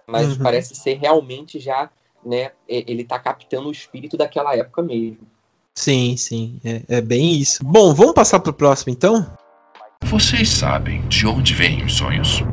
[0.08, 0.44] Mas uhum.
[0.44, 1.90] parece ser realmente já,
[2.26, 2.52] né?
[2.68, 5.28] Ele está captando o espírito daquela época mesmo.
[5.76, 7.64] Sim, sim, é, é bem isso.
[7.64, 9.26] Bom, vamos passar para o próximo então?
[10.04, 12.44] Vocês sabem de onde vêm os sonhos?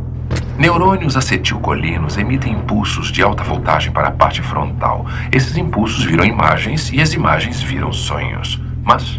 [0.57, 5.05] Neurônios acetilcolinos emitem impulsos de alta voltagem para a parte frontal.
[5.33, 8.59] Esses impulsos viram imagens e as imagens viram sonhos.
[8.83, 9.19] Mas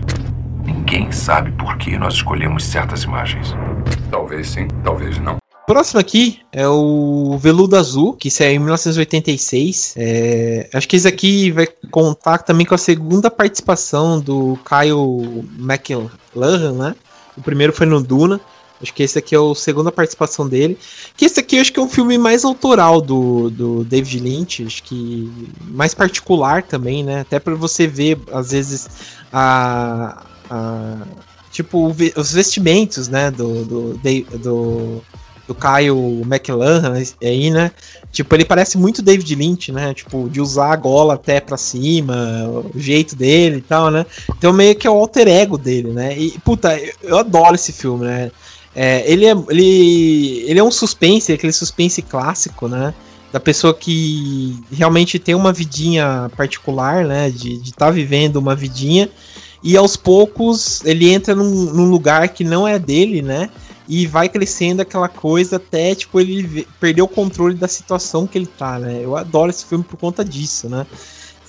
[0.64, 3.56] ninguém sabe por que nós escolhemos certas imagens.
[4.10, 5.41] Talvez sim, talvez não.
[5.72, 9.94] Próximo aqui é o Veludo Azul, que saiu em 1986.
[9.96, 16.74] É, acho que esse aqui vai contar também com a segunda participação do Kyle McLaren,
[16.74, 16.96] né?
[17.38, 18.42] O primeiro foi no Duna.
[18.82, 20.78] Acho que esse aqui é a segunda participação dele.
[21.16, 24.84] Que esse aqui acho que é um filme mais autoral do, do David Lynch, acho
[24.84, 25.32] que
[25.62, 27.22] mais particular também, né?
[27.22, 28.90] Até para você ver, às vezes,
[29.32, 30.98] a, a
[31.50, 34.00] tipo, os vestimentos, né, do, do,
[34.38, 35.02] do,
[35.48, 37.72] do Kyle McLachlan aí, né?
[38.12, 39.94] Tipo, ele parece muito David Lynch, né?
[39.94, 42.16] Tipo, de usar a gola até pra cima,
[42.74, 44.06] o jeito dele e tal, né?
[44.38, 46.18] Então meio que é o alter ego dele, né?
[46.18, 48.32] E, puta, eu adoro esse filme, né?
[48.76, 52.94] É, ele, é, ele, ele é um suspense, aquele suspense clássico, né?
[53.32, 57.30] Da pessoa que realmente tem uma vidinha particular, né?
[57.30, 59.10] De estar tá vivendo uma vidinha.
[59.64, 63.50] E aos poucos ele entra num, num, lugar que não é dele, né?
[63.94, 68.46] E vai crescendo aquela coisa até, tipo, ele perder o controle da situação que ele
[68.46, 69.02] tá, né?
[69.04, 70.88] Eu adoro esse filme por conta disso, né?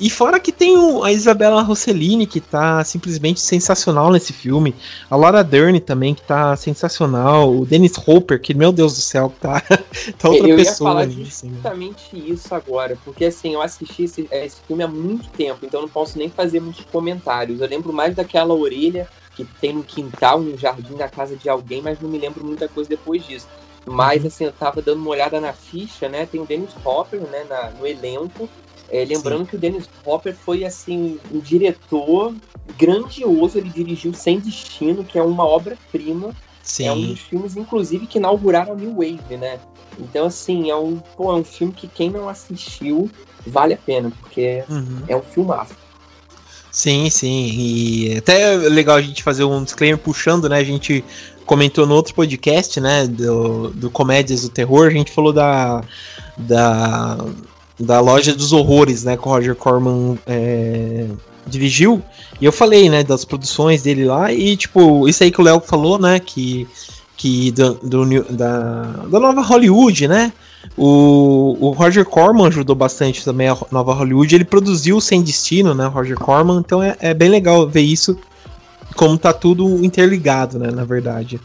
[0.01, 4.75] E fora que tem o, a Isabella Rossellini, que tá simplesmente sensacional nesse filme.
[5.09, 7.55] A Laura Dern também, que tá sensacional.
[7.55, 9.61] O Dennis Hopper, que, meu Deus do céu, tá,
[10.19, 10.57] tá outra eu pessoa.
[10.57, 14.83] Eu ia falar ali, justamente assim, isso agora, porque assim, eu assisti esse, esse filme
[14.83, 17.61] há muito tempo, então não posso nem fazer muitos comentários.
[17.61, 21.83] Eu lembro mais daquela orelha que tem no quintal, no jardim da casa de alguém,
[21.83, 23.49] mas não me lembro muita coisa depois disso.
[23.85, 24.29] Mas, uhum.
[24.29, 26.27] assim, eu tava dando uma olhada na ficha, né?
[26.27, 28.49] Tem o Dennis Hopper, né, na, no elenco.
[28.89, 29.47] É, lembrando Sim.
[29.47, 32.35] que o Dennis Hopper foi assim um diretor
[32.77, 36.35] grandioso, ele dirigiu Sem Destino, que é uma obra-prima.
[36.79, 39.59] É um dos filmes, inclusive, que inauguraram a New Wave, né?
[39.99, 43.11] Então, assim, é um, pô, é um filme que quem não assistiu
[43.47, 45.03] vale a pena, porque uhum.
[45.09, 45.75] é um filmaço.
[46.73, 47.51] Sim, sim.
[47.55, 50.57] E até é legal a gente fazer um disclaimer puxando, né?
[50.57, 51.05] A gente
[51.45, 53.07] comentou no outro podcast, né?
[53.07, 55.85] Do, do Comédias do Terror, a gente falou da.
[56.37, 57.19] da
[57.81, 61.09] da loja dos horrores, né, que o Roger Corman é,
[61.47, 62.01] dirigiu.
[62.41, 65.61] E eu falei, né, das produções dele lá e tipo, isso aí que o Léo
[65.61, 66.69] falou, né, que
[67.17, 70.33] que do, do, da, da nova Hollywood, né?
[70.77, 74.35] O, o Roger Corman ajudou bastante também a nova Hollywood.
[74.35, 75.87] Ele produziu Sem Destino, né?
[75.87, 76.59] Roger Corman.
[76.59, 78.19] Então é, é bem legal ver isso,
[78.97, 80.71] como tá tudo interligado, né?
[80.71, 81.41] Na verdade.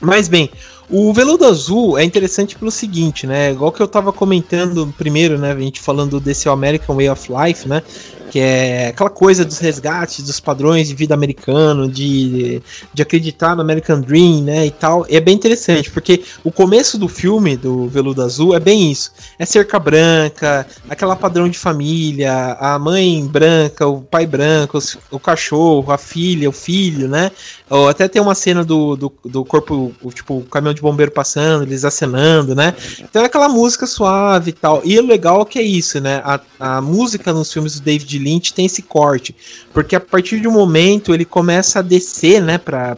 [0.00, 0.50] Mas bem,
[0.90, 3.50] o veludo azul é interessante pelo seguinte, né?
[3.52, 5.52] Igual que eu tava comentando primeiro, né?
[5.52, 7.82] A gente falando desse American Way of Life, né?
[8.30, 12.62] Que é aquela coisa dos resgates, dos padrões de vida americano, de,
[12.92, 15.06] de acreditar no American Dream, né, e tal.
[15.08, 19.12] E é bem interessante, porque o começo do filme, do Veludo Azul, é bem isso.
[19.38, 24.78] É cerca branca, aquela padrão de família, a mãe branca, o pai branco,
[25.10, 27.30] o cachorro, a filha, o filho, né?
[27.70, 31.12] Ou até tem uma cena do, do, do corpo, o, tipo, o caminhão de bombeiro
[31.12, 32.74] passando, eles acenando, né?
[32.98, 34.82] Então é aquela música suave e tal.
[34.84, 36.22] E o legal é que é isso, né?
[36.24, 39.34] A, a música nos filmes do David Lynch tem esse corte,
[39.72, 42.96] porque a partir de um momento ele começa a descer, né, para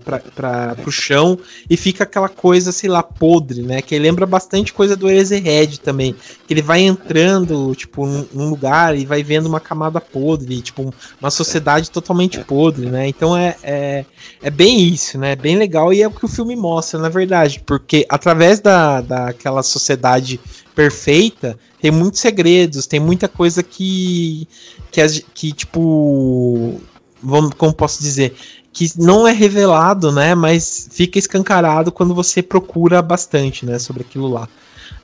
[0.86, 5.08] o chão e fica aquela coisa, sei lá, podre, né, que lembra bastante coisa do
[5.08, 6.14] Eraserhead também,
[6.46, 11.30] que ele vai entrando, tipo, num, lugar e vai vendo uma camada podre, tipo, uma
[11.30, 14.04] sociedade totalmente podre, né, então é, é,
[14.42, 17.62] é bem isso, né, bem legal e é o que o filme mostra, na verdade,
[17.64, 20.40] porque através da, daquela sociedade
[20.74, 24.48] perfeita, tem muitos segredos, tem muita coisa que
[24.90, 26.80] que, que tipo,
[27.22, 28.34] vamos, como posso dizer,
[28.72, 34.28] que não é revelado, né, mas fica escancarado quando você procura bastante, né, sobre aquilo
[34.28, 34.48] lá.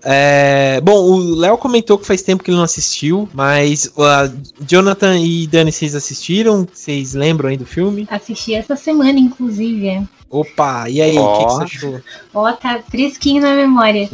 [0.02, 5.18] É, bom, o Léo comentou que faz tempo que ele não assistiu, mas uh, Jonathan
[5.18, 6.66] e Dani, vocês assistiram?
[6.72, 8.06] Vocês lembram aí do filme?
[8.08, 10.06] Assisti essa semana, inclusive.
[10.28, 11.38] Opa, e aí, o oh.
[11.38, 12.02] que, que, você achou?
[12.34, 14.08] Ó, oh, tá fresquinho na memória.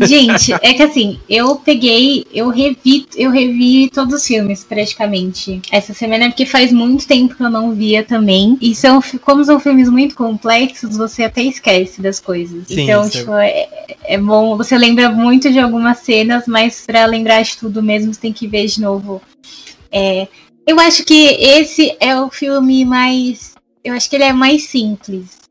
[0.00, 5.62] Gente, é que assim, eu peguei, eu revi, eu revi todos os filmes, praticamente.
[5.70, 8.58] Essa semana, porque faz muito tempo que eu não via também.
[8.60, 12.66] E são, como são filmes muito complexos, você até esquece das coisas.
[12.66, 13.68] Sim, então, tipo, é,
[14.04, 18.20] é bom, você lembra muito de algumas cenas, mas para lembrar de tudo mesmo, você
[18.20, 19.22] tem que ver de novo.
[19.90, 20.28] É,
[20.66, 23.54] eu acho que esse é o filme mais.
[23.82, 25.43] Eu acho que ele é mais simples.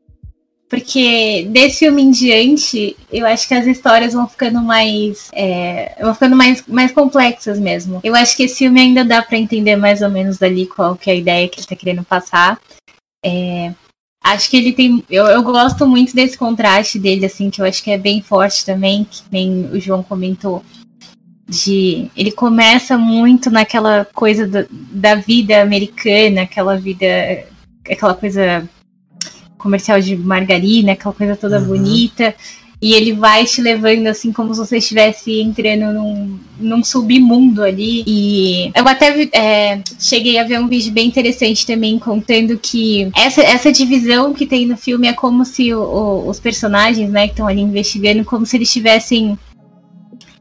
[0.68, 5.30] Porque desse filme em diante, eu acho que as histórias vão ficando mais.
[5.32, 8.00] É, vão ficando mais, mais complexas mesmo.
[8.02, 11.10] Eu acho que esse filme ainda dá para entender mais ou menos dali qual que
[11.10, 12.58] é a ideia que ele tá querendo passar.
[13.24, 13.72] É,
[14.22, 15.04] acho que ele tem.
[15.10, 18.64] Eu, eu gosto muito desse contraste dele, assim, que eu acho que é bem forte
[18.64, 20.64] também, que nem o João comentou.
[21.46, 27.06] De, ele começa muito naquela coisa do, da vida americana, aquela vida,
[27.86, 28.66] aquela coisa
[29.64, 31.66] comercial de margarina, aquela coisa toda uhum.
[31.66, 32.34] bonita.
[32.82, 38.04] E ele vai te levando assim como se você estivesse entrando num, num submundo ali.
[38.06, 43.40] E eu até é, cheguei a ver um vídeo bem interessante também contando que essa,
[43.40, 47.32] essa divisão que tem no filme é como se o, o, os personagens, né, que
[47.32, 49.38] estão ali investigando, como se eles estivessem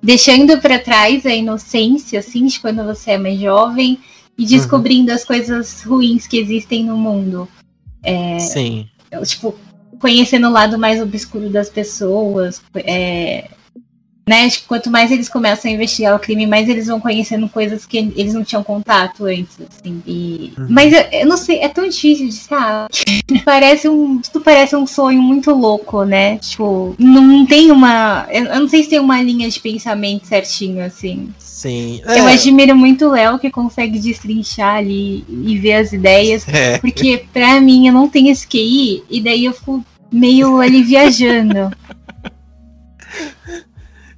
[0.02, 3.98] deixando para trás a inocência, assim, de quando você é mais jovem
[4.38, 5.16] e descobrindo uhum.
[5.16, 7.48] as coisas ruins que existem no mundo.
[8.04, 8.88] É, Sim.
[9.22, 9.56] Tipo,
[10.00, 12.62] conhecendo o lado mais obscuro das pessoas.
[12.76, 13.50] É,
[14.28, 14.50] né?
[14.50, 17.98] Tipo, quanto mais eles começam a investigar o crime, mais eles vão conhecendo coisas que
[17.98, 20.02] eles não tinham contato antes, assim.
[20.08, 20.54] E...
[20.58, 20.68] Uhum.
[20.70, 22.88] Mas eu, eu, não sei, é tão difícil de saber.
[23.44, 26.38] parece um, tudo parece um sonho muito louco, né?
[26.38, 30.84] Tipo, não tem uma, eu, eu não sei se tem uma linha de pensamento certinho,
[30.84, 31.34] assim.
[31.64, 32.02] Sim.
[32.06, 32.20] É.
[32.20, 36.46] Eu admiro muito o Léo que consegue destrinchar ali e ver as ideias.
[36.46, 36.78] É.
[36.78, 41.72] Porque pra mim eu não tenho esse QI, e daí eu fico meio ali viajando.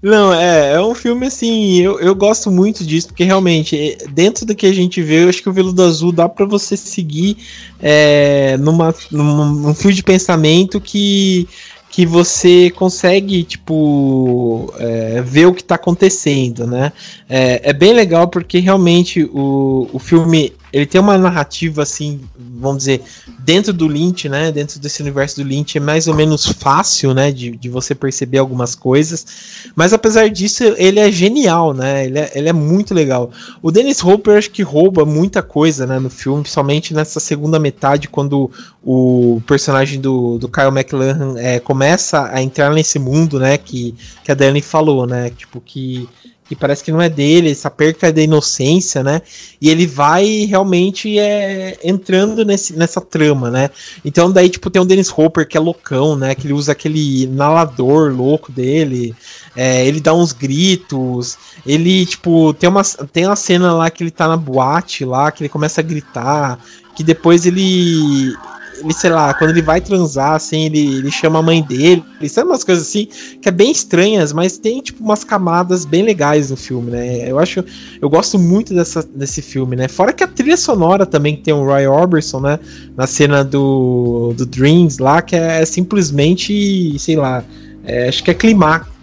[0.01, 4.45] Não, é, é um filme assim, eu, eu gosto muito disso, porque realmente, é, dentro
[4.45, 7.37] do que a gente vê, eu acho que o Veludo Azul dá para você seguir
[7.81, 11.49] é, numa, num, num fio de pensamento que
[11.95, 16.91] que você consegue, tipo, é, ver o que está acontecendo, né?
[17.29, 22.79] É, é, bem legal porque realmente o, o filme ele tem uma narrativa assim, vamos
[22.79, 23.01] dizer,
[23.39, 24.51] dentro do Lynch, né?
[24.51, 27.31] Dentro desse universo do Lynch é mais ou menos fácil, né?
[27.31, 29.25] De, de você perceber algumas coisas.
[29.73, 32.05] Mas apesar disso, ele é genial, né?
[32.05, 33.31] Ele é, ele é muito legal.
[33.61, 35.97] O Dennis Hopper acho que rouba muita coisa, né?
[35.97, 38.51] No filme, principalmente nessa segunda metade, quando
[38.83, 43.57] o personagem do, do Kyle McLachlan é, começa a entrar nesse mundo, né?
[43.57, 43.95] Que,
[44.25, 45.29] que a Dani falou, né?
[45.29, 46.05] Tipo, que
[46.47, 49.21] que parece que não é dele, essa perca da inocência, né?
[49.59, 53.69] E ele vai realmente é, entrando nesse, nessa trama, né?
[54.03, 56.35] Então daí, tipo, tem o Dennis Hopper, que é loucão, né?
[56.35, 59.15] Que ele usa aquele inalador louco dele,
[59.55, 64.11] é, ele dá uns gritos, ele, tipo, tem uma, tem uma cena lá que ele
[64.11, 66.59] tá na boate lá, que ele começa a gritar,
[66.95, 68.35] que depois ele
[68.79, 72.49] ele, sei lá, quando ele vai transar, assim, ele, ele chama a mãe dele, sabe
[72.49, 73.07] umas coisas assim,
[73.41, 77.29] que é bem estranhas, mas tem, tipo, umas camadas bem legais no filme, né?
[77.29, 77.63] Eu acho,
[78.01, 79.87] eu gosto muito dessa, desse filme, né?
[79.87, 82.59] Fora que a trilha sonora também, que tem o Roy Orbison, né?
[82.95, 87.43] Na cena do, do Dreams lá, que é simplesmente, sei lá,
[87.83, 88.95] é, acho que é climático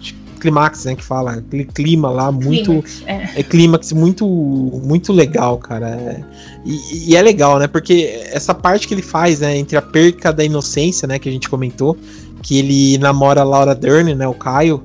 [0.42, 3.30] clímax, né, que fala, aquele clima lá muito clímax, é.
[3.36, 5.90] é clímax muito muito legal, cara.
[5.90, 6.24] É,
[6.64, 7.66] e, e, é legal, né?
[7.66, 11.32] Porque essa parte que ele faz, né, entre a perca da inocência, né, que a
[11.32, 11.96] gente comentou,
[12.42, 14.82] que ele namora a Laura Dern, né, o Caio,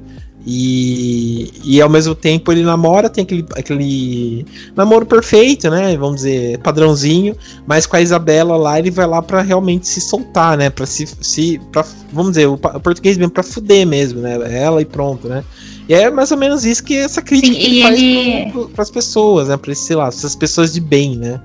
[0.50, 4.46] e, e ao mesmo tempo ele namora, tem aquele, aquele
[4.78, 5.98] namoro perfeito, né?
[5.98, 10.58] Vamos dizer, padrãozinho, mas com a Isabela lá ele vai lá para realmente se soltar,
[10.58, 10.70] né?
[10.70, 14.40] Para se, se pra, vamos dizer, o, o português mesmo, para fuder mesmo, né?
[14.50, 15.44] Ela e pronto, né?
[15.90, 18.68] E é mais ou menos isso que essa crítica Sim, que faz ele...
[18.74, 19.58] para as pessoas, né?
[19.58, 21.42] Para sei lá, essas pessoas de bem, né?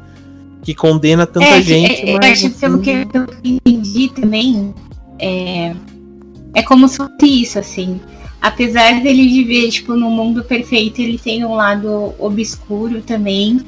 [0.62, 2.10] Que condena tanta é, gente.
[2.10, 4.72] É, mas, acho pelo que eu entendi também,
[5.18, 5.74] é,
[6.54, 8.00] é como se fosse isso, assim
[8.42, 13.60] apesar dele viver, tipo, num mundo perfeito, ele tem um lado obscuro também.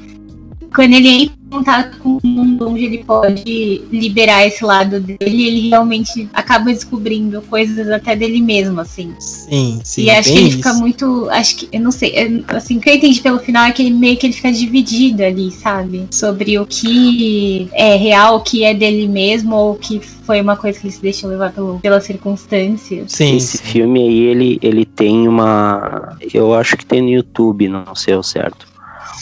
[0.74, 5.46] Quando ele entra em contato com um mundo onde ele pode liberar esse lado dele,
[5.46, 9.14] ele realmente acaba descobrindo coisas até dele mesmo, assim.
[9.20, 10.02] Sim, sim.
[10.02, 10.56] E acho que ele isso.
[10.56, 11.28] fica muito.
[11.30, 11.68] Acho que.
[11.72, 12.42] Eu não sei.
[12.48, 15.22] Assim, o que eu entendi pelo final é que ele meio que ele fica dividido
[15.22, 16.08] ali, sabe?
[16.10, 20.56] Sobre o que é real, o que é dele mesmo, ou o que foi uma
[20.56, 23.04] coisa que ele se deixou levar pelo, pela circunstância.
[23.06, 23.36] Sim.
[23.36, 26.16] Esse filme aí, ele, ele tem uma.
[26.32, 28.73] Eu acho que tem no YouTube, não sei o certo.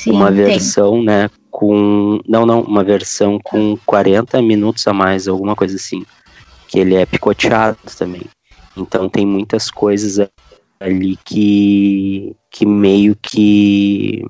[0.03, 1.05] Sim, uma versão, tem.
[1.05, 2.21] né, com.
[2.27, 6.05] Não, não, uma versão com 40 minutos a mais, alguma coisa assim.
[6.67, 8.23] Que ele é picoteado também.
[8.77, 10.19] Então tem muitas coisas
[10.81, 14.25] ali que, que meio que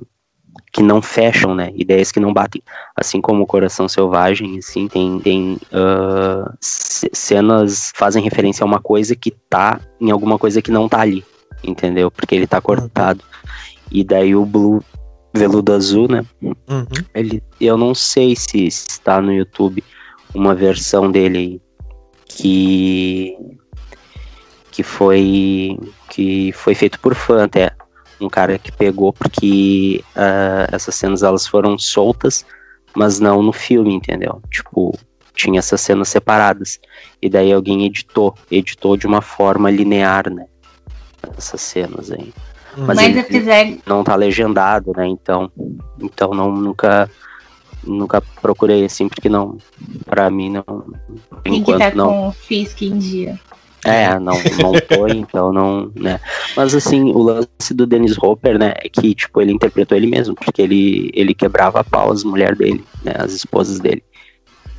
[0.72, 1.70] que não fecham, né?
[1.74, 2.62] Ideias que não batem.
[2.96, 9.14] Assim como o Coração Selvagem, assim, tem, tem uh, cenas fazem referência a uma coisa
[9.14, 11.22] que tá em alguma coisa que não tá ali,
[11.62, 12.10] entendeu?
[12.10, 13.22] Porque ele tá cortado.
[13.90, 14.82] E daí o Blue
[15.34, 16.24] Veludo Azul, né?
[16.42, 16.86] Uhum.
[17.14, 19.82] Ele, eu não sei se está no YouTube
[20.34, 21.60] uma versão dele
[22.26, 23.36] que
[24.70, 25.78] que foi
[26.08, 27.72] que foi feito por fã até.
[28.20, 32.46] Um cara que pegou porque uh, essas cenas elas foram soltas
[32.94, 34.40] mas não no filme entendeu?
[34.50, 34.96] Tipo
[35.34, 36.78] tinha essas cenas separadas.
[37.20, 40.46] E daí alguém editou editou de uma forma linear né?
[41.36, 42.32] Essas cenas aí
[42.76, 43.66] mas, Mas apesar...
[43.86, 45.06] não tá legendado, né?
[45.06, 45.50] Então,
[46.00, 47.10] então não nunca
[47.84, 49.58] nunca procurei assim porque não
[50.06, 50.84] para mim não
[51.42, 52.08] Tem que estar tá não.
[52.08, 53.38] com o Fisk em dia.
[53.84, 56.20] É, não, não foi, então não, né.
[56.56, 60.36] Mas assim, o lance do Dennis Hopper, né, é que, tipo, ele interpretou ele mesmo,
[60.36, 64.04] porque ele, ele quebrava a pau as mulheres dele, né, as esposas dele.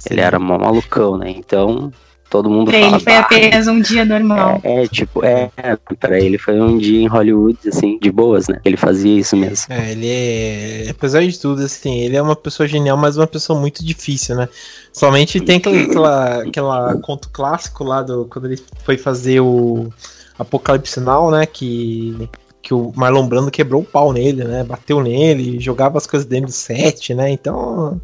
[0.10, 1.92] Ele era mó malucão, né, então
[2.34, 2.96] todo mundo pra fala...
[2.96, 4.60] ele foi "Bah, apenas um dia normal.
[4.64, 5.52] É, é, tipo, é,
[6.00, 9.72] pra ele foi um dia em Hollywood, assim, de boas, né, ele fazia isso mesmo.
[9.72, 10.88] É, ele é.
[10.90, 14.50] Apesar de tudo, assim, ele é uma pessoa genial, mas uma pessoa muito difícil, né?
[14.92, 18.26] Somente tem aquela, aquela, aquela conto clássico lá do.
[18.26, 19.94] Quando ele foi fazer o
[20.40, 21.46] Apocalipse Now, né?
[21.46, 22.28] Que.
[22.64, 24.64] Que o Marlon Brando quebrou o pau nele, né?
[24.64, 27.30] Bateu nele, jogava as coisas dele do set, né?
[27.30, 28.02] Então.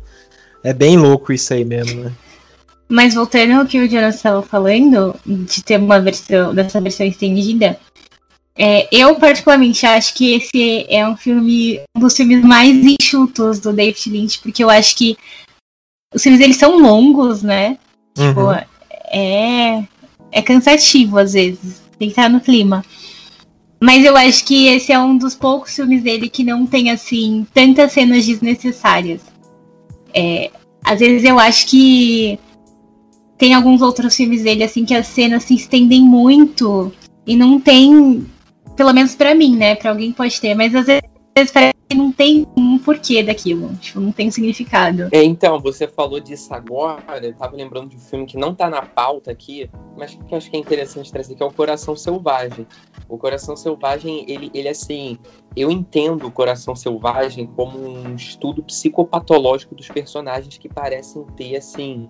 [0.61, 2.11] É bem louco isso aí mesmo, né?
[2.89, 7.79] Mas voltando ao que o Jonas estava falando, de ter uma versão, dessa versão estendida,
[8.57, 13.71] é, eu particularmente acho que esse é um filme, um dos filmes mais enxutos do
[13.71, 15.15] David Lynch, porque eu acho que
[16.13, 17.77] os filmes eles são longos, né?
[18.17, 18.57] Tipo, Uhum.
[19.11, 19.83] é,
[20.31, 22.83] é cansativo às vezes, tem que estar no clima.
[23.79, 27.47] Mas eu acho que esse é um dos poucos filmes dele que não tem, assim,
[27.53, 29.21] tantas cenas desnecessárias.
[30.13, 30.51] É,
[30.83, 32.37] às vezes eu acho que
[33.39, 36.91] tem alguns outros filmes dele, assim, que as cenas se estendem muito
[37.25, 38.27] e não tem,
[38.75, 39.75] pelo menos pra mim, né?
[39.75, 43.73] Pra alguém pode ter, mas às vezes parece que não tem um porquê daquilo.
[43.77, 45.07] Tipo, não tem um significado.
[45.13, 48.69] É, então, você falou disso agora, eu tava lembrando de um filme que não tá
[48.69, 51.95] na pauta aqui, mas que eu acho que é interessante trazer, que é o Coração
[51.95, 52.67] Selvagem.
[53.07, 55.17] O Coração Selvagem, ele, ele assim,
[55.55, 62.09] eu entendo o Coração Selvagem como um estudo psicopatológico dos personagens que parecem ter, assim,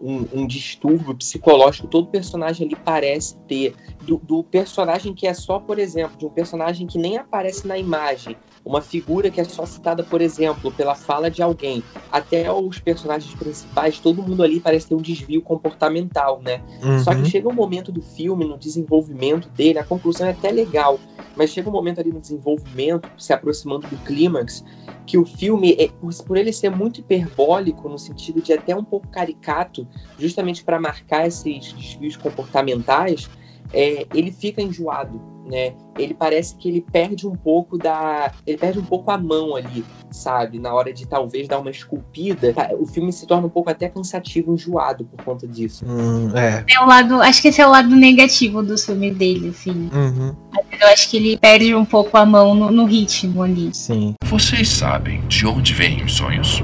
[0.00, 3.74] um, um distúrbio psicológico, todo personagem ali parece ter.
[4.08, 7.76] Do, do personagem que é só, por exemplo, de um personagem que nem aparece na
[7.76, 12.80] imagem, uma figura que é só citada, por exemplo, pela fala de alguém, até os
[12.80, 16.62] personagens principais, todo mundo ali parece ter um desvio comportamental, né?
[17.04, 17.22] Só Uhum.
[17.22, 20.98] que chega um momento do filme, no desenvolvimento dele, a conclusão é até legal,
[21.36, 24.64] mas chega um momento ali no desenvolvimento, se aproximando do clímax,
[25.06, 25.88] que o filme, é,
[26.26, 29.86] por ele ser muito hiperbólico, no sentido de até um pouco caricato,
[30.18, 33.30] justamente para marcar esses desvios comportamentais,
[33.72, 35.72] é, ele fica enjoado, né?
[35.98, 39.84] Ele parece que ele perde um pouco da, ele perde um pouco a mão ali,
[40.10, 40.58] sabe?
[40.58, 43.88] Na hora de talvez dar uma esculpida, Tá, o filme se torna um pouco até
[43.88, 45.84] cansativo, enjoado por conta disso.
[45.88, 46.64] Hum, é.
[46.68, 49.88] É o lado, acho que esse é o lado negativo dos filmes dele, assim.
[49.92, 50.34] Uhum,
[50.80, 53.70] Eu acho que ele perde um pouco a mão no, no ritmo ali.
[53.72, 54.14] sim.
[54.24, 56.62] Vocês sabem de onde vêm os sonhos?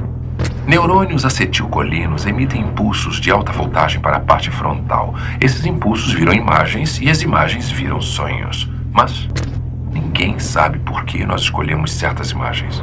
[0.67, 5.15] Neurônios acetilcolinos emitem impulsos de alta voltagem para a parte frontal.
[5.39, 8.67] Esses impulsos viram imagens e as imagens viram sonhos.
[8.91, 9.29] Mas
[9.93, 12.83] ninguém sabe por que nós escolhemos certas imagens.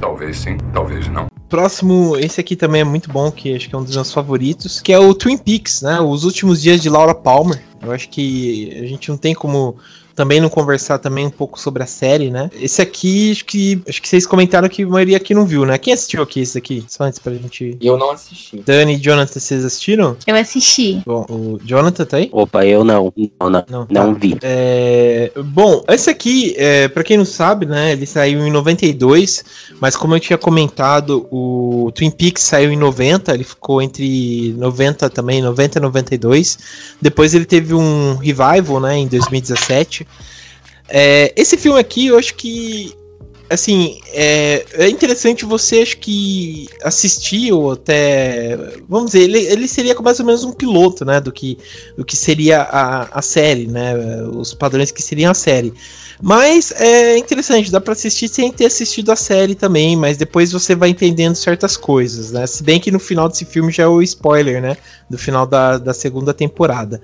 [0.00, 1.26] Talvez sim, talvez não.
[1.48, 4.80] Próximo, esse aqui também é muito bom, que acho que é um dos meus favoritos,
[4.80, 6.00] que é o Twin Peaks, né?
[6.00, 7.60] Os últimos dias de Laura Palmer.
[7.82, 9.76] Eu acho que a gente não tem como
[10.16, 12.50] também não conversar também um pouco sobre a série, né?
[12.58, 15.76] Esse aqui, acho que acho que vocês comentaram que a maioria aqui não viu, né?
[15.76, 16.82] Quem assistiu aqui esse aqui?
[16.88, 17.76] Só antes pra gente.
[17.80, 18.56] Eu não assisti.
[18.64, 20.16] Dani e Jonathan, vocês assistiram?
[20.26, 21.02] Eu assisti.
[21.04, 22.30] Bom, o Jonathan tá aí?
[22.32, 24.20] Opa, eu não, não, não, Não, não tá.
[24.20, 24.38] vi.
[24.42, 29.44] É, bom, esse aqui, é, para quem não sabe, né, ele saiu em 92,
[29.80, 35.10] mas como eu tinha comentado, o Twin Peaks saiu em 90, ele ficou entre 90
[35.10, 36.58] também, 90 e 92.
[37.02, 40.05] Depois ele teve um revival, né, em 2017.
[40.88, 42.94] É, esse filme aqui, eu acho que
[43.48, 48.56] assim, é, é interessante você acho que assistir ou até,
[48.88, 51.56] vamos dizer, ele, ele seria mais ou menos um piloto, né, do que
[51.96, 53.94] do que seria a, a série, né,
[54.34, 55.72] os padrões que seriam a série.
[56.20, 60.74] Mas é interessante, dá pra assistir sem ter assistido a série também, mas depois você
[60.74, 62.46] vai entendendo certas coisas, né?
[62.46, 64.78] Se bem que no final desse filme já é o spoiler, né?
[65.10, 67.02] Do final da, da segunda temporada.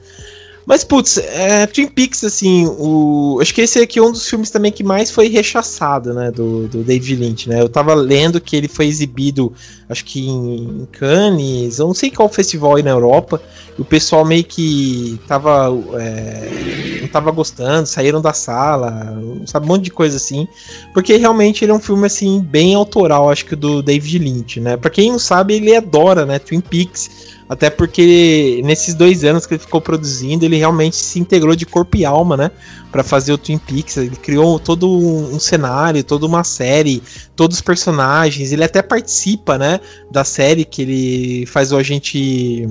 [0.65, 4.51] Mas, putz, é, Twin Peaks, assim, o, acho que esse aqui é um dos filmes
[4.51, 7.61] também que mais foi rechaçado, né, do, do David Lynch, né?
[7.61, 9.53] Eu tava lendo que ele foi exibido,
[9.89, 13.43] acho que em, em Cannes, eu não sei qual festival aí na Europa,
[13.77, 19.69] e o pessoal meio que tava, é, não tava gostando, saíram da sala, sabe, um
[19.69, 20.47] monte de coisa assim,
[20.95, 24.77] porque realmente ele é um filme, assim, bem autoral, acho que do David Lynch, né?
[24.77, 27.11] Pra quem não sabe, ele adora, né, Twin Peaks,
[27.53, 31.99] até porque nesses dois anos que ele ficou produzindo, ele realmente se integrou de corpo
[31.99, 32.51] e alma, né?
[32.91, 33.99] Pra fazer o Twin Peaks.
[33.99, 37.03] Ele criou todo um cenário, toda uma série,
[37.37, 38.53] todos os personagens.
[38.53, 39.81] Ele até participa, né?
[40.11, 42.67] Da série que ele faz o agente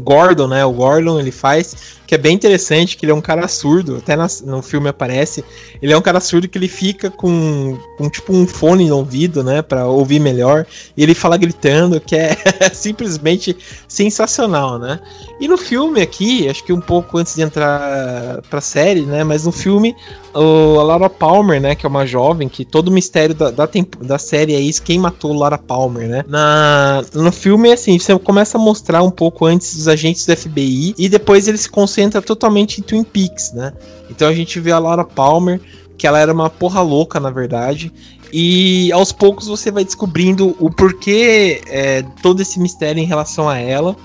[0.00, 0.64] Gordon, né?
[0.64, 1.97] O Gordon ele faz.
[2.08, 5.44] Que é bem interessante, que ele é um cara surdo, até no filme aparece.
[5.82, 9.44] Ele é um cara surdo que ele fica com, com tipo um fone no ouvido,
[9.44, 10.66] né, para ouvir melhor.
[10.96, 12.34] E ele fala gritando, que é
[12.72, 13.54] simplesmente
[13.86, 14.98] sensacional, né?
[15.38, 19.44] E no filme aqui, acho que um pouco antes de entrar pra série, né, mas
[19.44, 19.94] no filme
[20.34, 23.68] o, a Laura Palmer, né, que é uma jovem, que todo o mistério da, da,
[24.00, 26.24] da série é isso, quem matou Laura Palmer, né?
[26.26, 30.94] Na, no filme, assim, você começa a mostrar um pouco antes dos agentes do FBI
[30.96, 31.68] e depois ele se
[31.98, 33.72] concentra totalmente em Twin Peaks, né?
[34.08, 35.60] Então a gente vê a Laura Palmer,
[35.96, 37.92] que ela era uma porra louca, na verdade,
[38.32, 43.58] e aos poucos você vai descobrindo o porquê é, todo esse mistério em relação a
[43.58, 43.96] ela,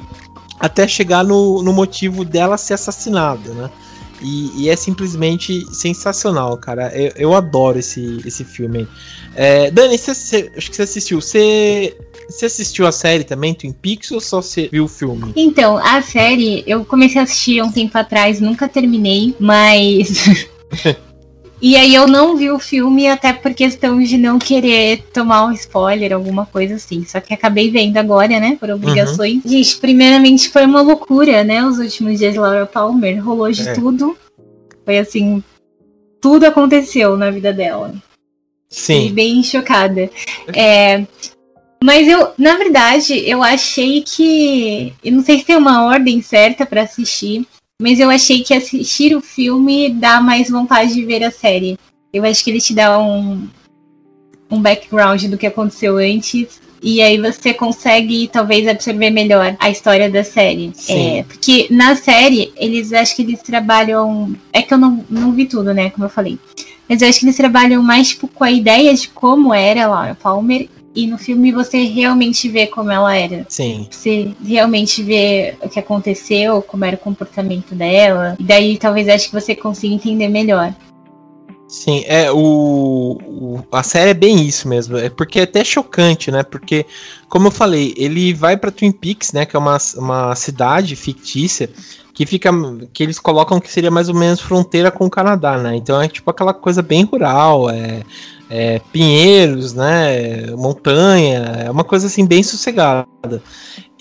[0.59, 3.69] até chegar no, no motivo dela ser assassinada, né?
[4.23, 6.91] E, e, é simplesmente sensacional, cara.
[6.95, 8.87] Eu, eu adoro esse, esse filme.
[9.35, 11.21] É, Dani, cê, cê, acho que você assistiu.
[11.21, 15.33] Você assistiu a série também, Twin Peaks, ou só você viu o filme?
[15.35, 20.47] Então, a série eu comecei a assistir há um tempo atrás, nunca terminei, mas.
[21.63, 25.53] E aí eu não vi o filme até por questão de não querer tomar um
[25.53, 27.05] spoiler, alguma coisa assim.
[27.05, 28.57] Só que acabei vendo agora, né?
[28.59, 29.45] Por obrigações.
[29.45, 29.49] Uhum.
[29.49, 31.65] Gente, primeiramente foi uma loucura, né?
[31.65, 33.23] Os últimos dias de Laura Palmer.
[33.23, 33.71] Rolou de é.
[33.71, 34.17] tudo.
[34.83, 35.41] Foi assim.
[36.19, 37.93] Tudo aconteceu na vida dela.
[38.67, 38.95] Sim.
[38.95, 40.09] Fiquei bem chocada.
[40.53, 41.05] É,
[41.81, 44.93] mas eu, na verdade, eu achei que.
[45.01, 47.47] Eu não sei se tem uma ordem certa para assistir.
[47.83, 51.77] Mas eu achei que assistir o filme dá mais vontade de ver a série.
[52.13, 53.45] Eu acho que ele te dá um,
[54.49, 56.61] um background do que aconteceu antes.
[56.81, 60.71] E aí você consegue talvez absorver melhor a história da série.
[60.87, 64.33] É, porque na série, eles acho que eles trabalham.
[64.53, 65.89] É que eu não, não vi tudo, né?
[65.89, 66.39] Como eu falei.
[66.87, 70.15] Mas eu acho que eles trabalham mais tipo, com a ideia de como era Laura
[70.15, 73.45] Palmer e no filme você realmente vê como ela era.
[73.49, 73.87] Sim.
[73.89, 78.35] Você realmente vê o que aconteceu, como era o comportamento dela.
[78.39, 80.73] E daí talvez acho que você consiga entender melhor.
[81.67, 86.29] Sim, é o, o, a série é bem isso mesmo, é porque é até chocante,
[86.29, 86.43] né?
[86.43, 86.85] Porque
[87.27, 91.67] como eu falei, ele vai para Twin Peaks, né, que é uma, uma cidade fictícia
[92.13, 92.51] que fica
[92.93, 95.75] que eles colocam que seria mais ou menos fronteira com o Canadá, né?
[95.75, 98.03] Então é tipo aquela coisa bem rural, é
[98.55, 103.41] é, pinheiros, né, montanha, é uma coisa assim bem sossegada.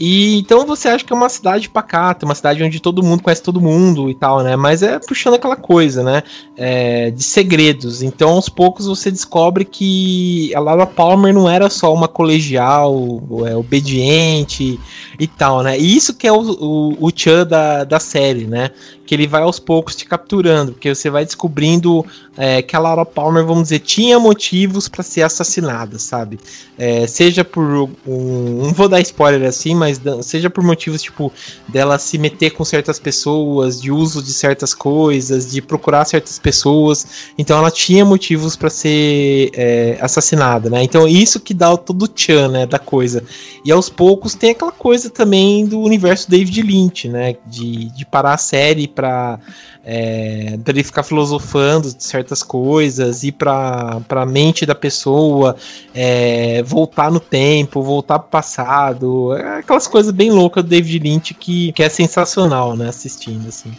[0.04, 3.40] E então você acha que é uma cidade pacata, uma cidade onde todo mundo conhece
[3.40, 4.56] todo mundo e tal, né?
[4.56, 6.24] Mas é puxando aquela coisa, né?
[6.56, 8.02] É, de segredos.
[8.02, 13.54] Então, aos poucos você descobre que a Laura Palmer não era só uma colegial, é,
[13.54, 14.80] obediente
[15.20, 15.78] e tal, né?
[15.78, 18.70] E isso que é o, o, o da, da série, né?
[19.06, 22.04] Que ele vai aos poucos te capturando, porque você vai descobrindo
[22.36, 26.40] é, que a Laura Palmer, vamos dizer, tinha motivos para ser assassinada, sabe?
[26.78, 29.91] É, seja por um, não vou dar spoiler assim, mas
[30.22, 31.32] seja por motivos tipo
[31.68, 37.06] dela se meter com certas pessoas, de uso de certas coisas, de procurar certas pessoas,
[37.36, 40.82] então ela tinha motivos para ser é, assassinada, né?
[40.82, 43.22] Então isso que dá todo o tchan, né, da coisa.
[43.64, 48.34] E aos poucos tem aquela coisa também do universo David Lynch, né, de, de parar
[48.34, 49.38] a série para
[49.84, 55.56] é, dele ficar filosofando de certas coisas, ir para a mente da pessoa,
[55.94, 61.34] é, voltar no tempo, voltar pro passado, é aquelas coisas bem loucas do David Lynch
[61.34, 63.72] que, que é sensacional, né, assistindo, assim.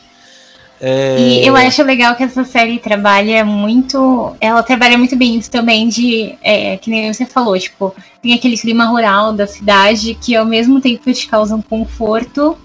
[0.82, 1.18] É...
[1.20, 4.36] E eu acho legal que essa série trabalha muito.
[4.42, 6.36] Ela trabalha muito bem isso também de.
[6.42, 10.82] É, que nem você falou, tipo, tem aquele clima rural da cidade que ao mesmo
[10.82, 12.58] tempo te causa um conforto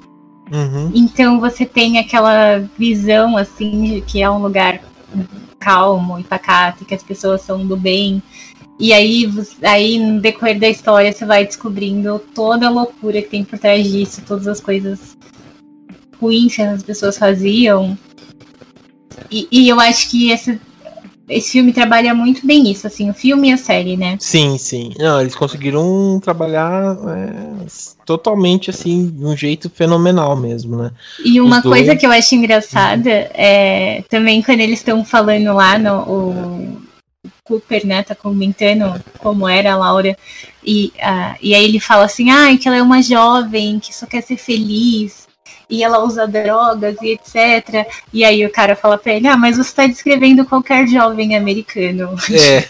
[0.50, 0.90] Uhum.
[0.94, 4.80] Então você tem aquela visão assim de que é um lugar
[5.58, 8.22] calmo e pacato, que as pessoas são do bem.
[8.78, 9.28] E aí,
[9.62, 13.90] aí no decorrer da história você vai descobrindo toda a loucura que tem por trás
[13.90, 15.16] disso, todas as coisas
[16.20, 17.98] ruins que as pessoas faziam.
[19.30, 20.60] E, e eu acho que esse,
[21.28, 24.16] esse filme trabalha muito bem isso, assim, o filme e a série, né?
[24.20, 24.92] Sim, sim.
[24.98, 27.66] Não, eles conseguiram trabalhar é,
[28.06, 30.90] totalmente, assim, de um jeito fenomenal mesmo, né?
[31.24, 31.78] E uma dois...
[31.80, 35.98] coisa que eu acho engraçada é também quando eles estão falando lá no.
[36.02, 36.87] O...
[37.44, 40.16] Cooper, né, tá comentando como era a Laura,
[40.64, 44.06] e, uh, e aí ele fala assim, ah, que ela é uma jovem que só
[44.06, 45.26] quer ser feliz,
[45.68, 47.86] e ela usa drogas e etc.
[48.12, 52.16] E aí o cara fala pra ele, ah, mas você tá descrevendo qualquer jovem americano.
[52.32, 52.68] É.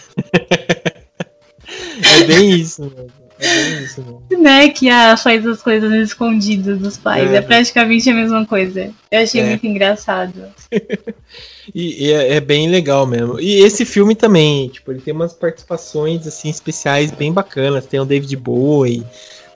[2.19, 3.28] é bem isso, mesmo.
[3.39, 4.23] É isso, mesmo.
[4.39, 7.31] Né, que a, faz as coisas escondidas dos pais.
[7.31, 8.91] É, é praticamente a mesma coisa.
[9.11, 9.45] Eu achei é.
[9.45, 10.45] muito engraçado.
[11.73, 13.39] e, e é, é, bem legal mesmo.
[13.39, 17.85] E esse filme também, tipo, ele tem umas participações assim especiais bem bacanas.
[17.85, 19.05] Tem o David Bowie,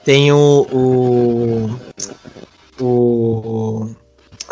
[0.03, 1.79] tem o, o
[2.79, 3.95] o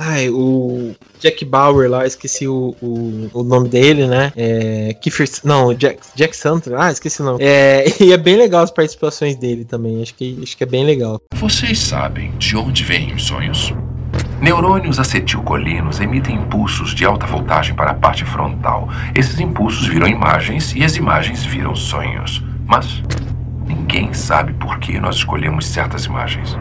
[0.03, 4.33] Ai, o Jack Bauer lá, esqueci o, o, o nome dele, né?
[4.35, 7.43] É, Kiefer, não, Jack, Jack Santos, ah, esqueci o nome.
[7.43, 10.83] É, e é bem legal as participações dele também, acho que, acho que é bem
[10.83, 11.21] legal.
[11.35, 13.71] Vocês sabem de onde vêm os sonhos?
[14.41, 18.89] Neurônios acetilcolinos emitem impulsos de alta voltagem para a parte frontal.
[19.13, 22.41] Esses impulsos viram imagens e as imagens viram sonhos.
[22.65, 23.03] Mas
[23.65, 26.57] ninguém sabe por que nós escolhemos certas imagens.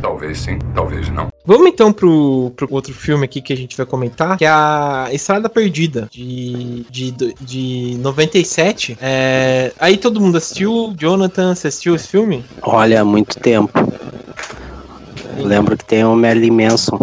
[0.00, 1.28] Talvez sim, talvez não.
[1.44, 5.08] Vamos então pro, pro outro filme aqui que a gente vai comentar, que é a
[5.10, 8.96] Estrada Perdida, de, de, de 97.
[9.00, 10.94] É, aí todo mundo assistiu?
[10.96, 12.44] Jonathan, você assistiu esse filme?
[12.62, 13.72] Olha, há muito tempo.
[15.36, 16.98] Eu lembro que tem o Merlin Manson.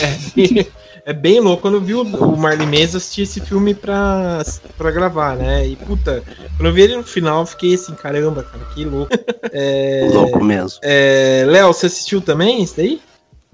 [0.00, 0.66] É,
[1.08, 1.62] é bem louco.
[1.62, 4.42] Quando eu vi o, o Marley Manson, eu assisti esse filme pra,
[4.76, 5.66] pra gravar, né?
[5.66, 6.22] E puta,
[6.54, 9.10] quando eu vi ele no final, eu fiquei assim, caramba, cara, que louco.
[9.50, 10.78] É, Louco mesmo.
[10.82, 13.00] é, Léo, você assistiu também isso daí?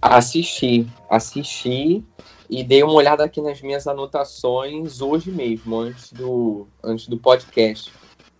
[0.02, 2.02] Assisti, assisti
[2.50, 7.92] e dei uma olhada aqui nas minhas anotações hoje mesmo, antes do, antes do podcast.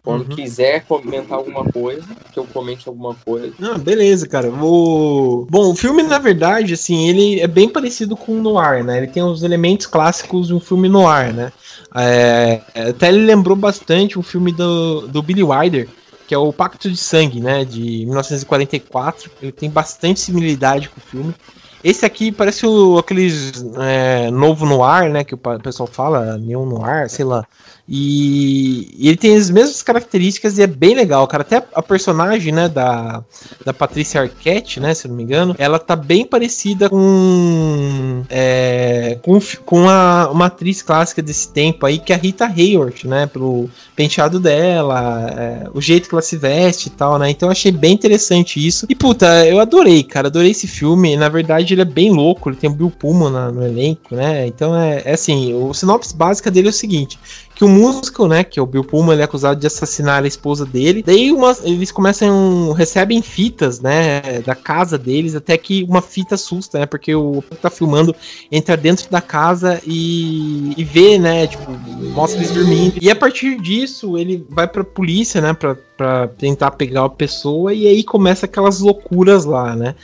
[0.05, 0.37] Quando Uhum.
[0.37, 3.55] quiser comentar alguma coisa, que eu comente alguma coisa.
[3.63, 4.51] Ah, beleza, cara.
[4.51, 5.47] Vou...
[5.51, 8.99] Bom, o filme, na verdade, assim, ele é bem parecido com o Noir, né?
[8.99, 11.51] Ele tem os elementos clássicos de um filme Noir, né?
[11.97, 15.89] É, Até ele lembrou bastante um filme do, do Billy Wilder,
[16.29, 17.65] que é o Pacto de Sangue, né?
[17.65, 19.31] De 1944.
[19.41, 21.35] Ele tem bastante similaridade com o filme.
[21.83, 25.23] Esse aqui parece o, aqueles é, novo noir, né?
[25.25, 27.47] Que o pessoal fala, neo noir, sei lá.
[27.89, 31.43] E, ele tem as mesmas características e é bem legal, cara.
[31.43, 33.23] Até a personagem, né, da,
[33.65, 39.39] da Patrícia Arquette, né, se não me engano, ela tá bem parecida com é, com,
[39.67, 43.69] com a, uma atriz clássica desse tempo aí, que é a Rita Hayworth, né, pelo
[43.95, 47.29] penteado dela, é, o jeito que ela se veste e tal, né.
[47.31, 48.87] Então eu achei bem interessante isso.
[48.89, 51.17] E puta, eu adorei, cara, adorei esse filme.
[51.17, 54.47] Na verdade, ele é bem louco, ele tem o Bill Pullman no elenco, né.
[54.47, 57.19] Então é, é assim, o sinopse básica dele é o seguinte:
[57.55, 60.27] que o músico, né, que é o Bill Pullman, ele é acusado de assassinar a
[60.27, 61.03] esposa dele.
[61.07, 66.81] Daí uma, eles começam, recebem fitas, né, da casa deles, até que uma fita assusta,
[66.81, 68.15] né, porque o que tá filmando
[68.51, 71.71] entra dentro da casa e, e vê, né, tipo,
[72.13, 72.99] mostra eles dormindo.
[73.01, 77.73] E a partir disso, ele vai pra polícia, né, pra, pra tentar pegar a pessoa
[77.73, 79.95] e aí começa aquelas loucuras lá, né.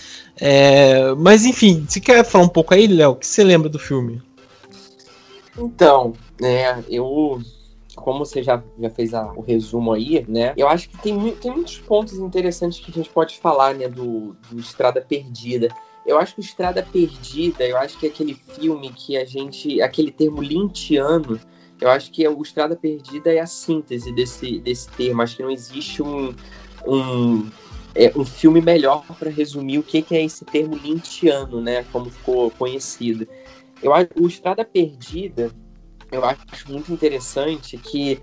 [0.40, 3.10] É, mas enfim, você quer falar um pouco aí, Léo?
[3.10, 4.22] O que você lembra do filme?
[5.58, 7.40] Então, né, eu.
[7.96, 10.54] Como você já, já fez a- o resumo aí, né?
[10.56, 14.36] Eu acho que tem, tem muitos pontos interessantes que a gente pode falar, né, do,
[14.48, 15.68] do Estrada Perdida.
[16.06, 19.82] Eu acho que o Estrada Perdida, eu acho que é aquele filme que a gente.
[19.82, 21.38] aquele termo lintiano,
[21.80, 25.22] eu acho que o Estrada Perdida é a síntese desse, desse termo.
[25.22, 26.32] Acho que não existe um.
[26.86, 27.50] um
[27.92, 31.84] é, um filme melhor para resumir o que, que é esse termo lintiano, né?
[31.90, 33.26] Como ficou conhecido.
[33.82, 35.50] Eu acho o Estrada Perdida,
[36.10, 38.20] eu acho muito interessante que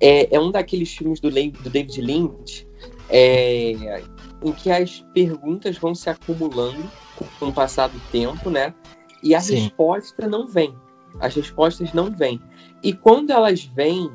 [0.00, 2.66] é, é um daqueles filmes do, do David Lynch
[3.08, 4.02] é,
[4.44, 6.90] em que as perguntas vão se acumulando
[7.38, 8.74] com o passar do tempo, né?
[9.22, 9.54] E a Sim.
[9.54, 10.74] resposta não vem.
[11.20, 12.40] As respostas não vêm.
[12.82, 14.10] E quando elas vêm,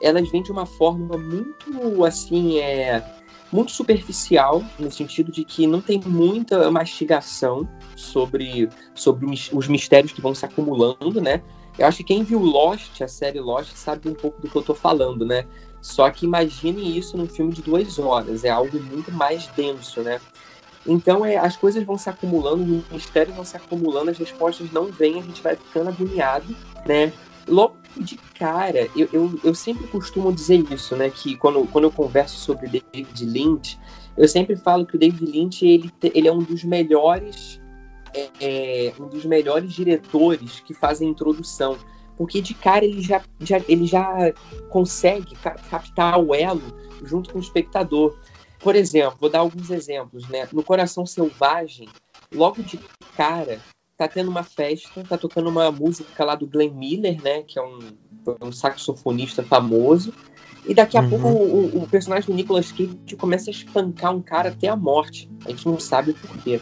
[0.00, 3.04] elas vêm de uma forma muito assim, é
[3.52, 10.20] muito superficial, no sentido de que não tem muita mastigação sobre, sobre os mistérios que
[10.20, 11.42] vão se acumulando, né?
[11.78, 14.62] Eu acho que quem viu Lost, a série Lost, sabe um pouco do que eu
[14.62, 15.44] tô falando, né?
[15.80, 20.20] Só que imagine isso num filme de duas horas, é algo muito mais denso, né?
[20.86, 24.86] Então é, as coisas vão se acumulando, os mistérios vão se acumulando, as respostas não
[24.86, 26.56] vêm, a gente vai ficando agoniado,
[26.86, 27.12] né?
[27.46, 31.10] Logo de cara, eu, eu, eu sempre costumo dizer isso, né?
[31.10, 33.78] Que quando, quando eu converso sobre David Lynch,
[34.16, 37.60] eu sempre falo que o David Lynch ele, ele é um dos melhores
[38.16, 41.76] é, é, um dos melhores diretores que fazem introdução.
[42.16, 44.32] Porque de cara ele já, já, ele já
[44.70, 46.62] consegue ca- captar o elo
[47.04, 48.16] junto com o espectador.
[48.60, 50.48] Por exemplo, vou dar alguns exemplos, né?
[50.52, 51.88] No Coração Selvagem,
[52.32, 52.80] logo de
[53.14, 53.60] cara,
[53.98, 57.42] tá tendo uma festa, tá tocando uma música lá do Glenn Miller, né?
[57.42, 57.92] Que é um,
[58.42, 60.12] um saxofonista famoso.
[60.66, 61.10] E daqui a Uhum.
[61.10, 64.74] pouco o, o- o personagem do Nicolas Cage começa a espancar um cara até a
[64.74, 65.30] morte.
[65.44, 66.60] A gente não sabe o porquê.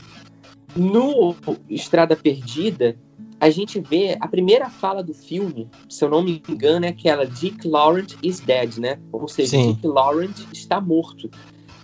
[0.76, 1.34] No
[1.68, 2.96] Estrada Perdida,
[3.40, 7.26] a gente vê a primeira fala do filme, se eu não me engano, é aquela
[7.26, 8.98] Dick Laurent is dead, né?
[9.12, 9.72] Ou seja, Sim.
[9.74, 11.30] Dick Laurent está morto.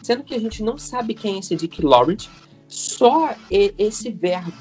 [0.03, 2.27] Sendo que a gente não sabe quem é esse Dick Laurent,
[2.67, 4.53] só esse verbo,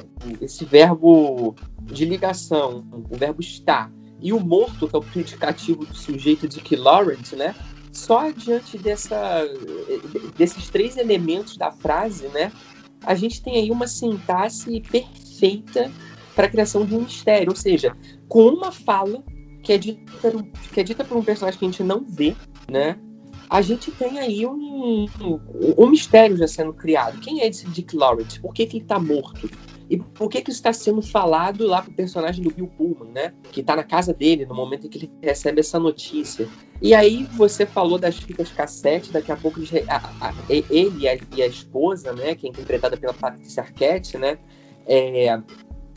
[0.41, 5.95] esse verbo de ligação, o verbo estar, e o morto, que é o predicativo do
[5.95, 7.55] sujeito Dick Laurent, né?
[7.91, 9.43] Só diante dessa,
[10.37, 12.51] desses três elementos da frase, né?
[13.05, 15.91] A gente tem aí uma sintaxe perfeita
[16.35, 17.95] para a criação de um mistério, ou seja,
[18.27, 19.23] com uma fala
[19.63, 20.31] que é dita,
[20.73, 22.35] que é dita por um personagem que a gente não vê,
[22.69, 22.97] né?
[23.49, 25.39] A gente tem aí um, um,
[25.77, 27.19] um mistério já sendo criado.
[27.19, 28.39] Quem é esse Dick Lawrence?
[28.39, 29.49] Por que, que ele está morto?
[29.89, 33.33] E por que, que isso está sendo falado lá pro personagem do Bill Pullman, né?
[33.51, 36.47] Que está na casa dele no momento em que ele recebe essa notícia.
[36.79, 41.17] E aí você falou das fitas cassete, daqui a pouco a, a, ele e a,
[41.35, 42.35] e a, esposa, né?
[42.35, 44.37] Que é interpretada pela Patricia Arquette, né?
[44.85, 45.41] É,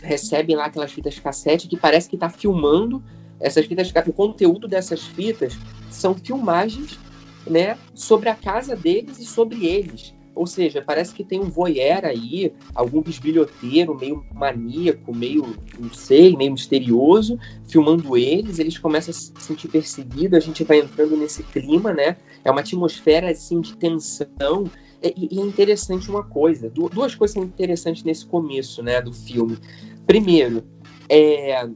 [0.02, 3.04] recebem lá aquelas fitas cassete que parece que está filmando
[3.38, 3.92] essas fitas.
[4.06, 5.52] O conteúdo dessas fitas
[5.90, 6.98] são filmagens,
[7.46, 7.76] né?
[7.92, 10.14] Sobre a casa deles e sobre eles.
[10.34, 16.34] Ou seja, parece que tem um voyeur aí, algum bisbilhoteiro meio maníaco, meio, não sei,
[16.36, 21.42] meio misterioso, filmando eles, eles começam a se sentir perseguidos, a gente vai entrando nesse
[21.42, 22.16] clima, né?
[22.44, 24.64] É uma atmosfera, assim, de tensão.
[25.02, 29.58] E, e é interessante uma coisa, duas coisas são interessantes nesse começo, né, do filme.
[30.06, 30.64] Primeiro,
[31.08, 31.68] é,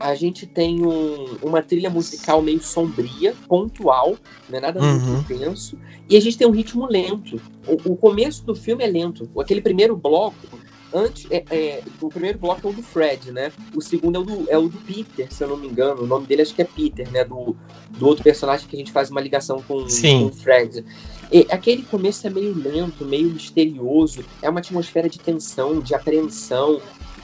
[0.00, 4.16] a gente tem um, uma trilha musical meio sombria, pontual,
[4.48, 5.20] não é nada muito uhum.
[5.20, 5.78] intenso,
[6.08, 7.40] e a gente tem um ritmo lento.
[7.66, 9.28] O, o, começo do filme é lento.
[9.38, 10.58] Aquele primeiro bloco,
[10.92, 13.52] antes, é, é, o primeiro bloco é o do Fred, né?
[13.76, 16.02] O segundo é o do, é o do Peter, se eu não me engano.
[16.02, 17.22] O nome dele acho que é Peter, né?
[17.22, 17.54] Do,
[17.90, 20.82] do outro personagem que a gente faz uma ligação com, com o Fred.
[21.30, 26.80] E, aquele começo é meio lento, meio misterioso, é uma atmosfera de tensão, de apreensão,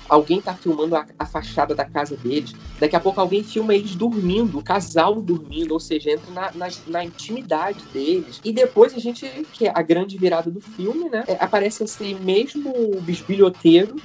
[0.08, 3.94] alguém tá filmando a, a, fachada da casa deles, daqui a pouco alguém filma eles
[3.94, 8.40] dormindo, o casal dormindo, ou seja, entra na, na, na intimidade deles.
[8.44, 11.24] E depois a gente, que é a grande virada do filme, né?
[11.26, 13.96] É, aparece esse mesmo bisbilhoteiro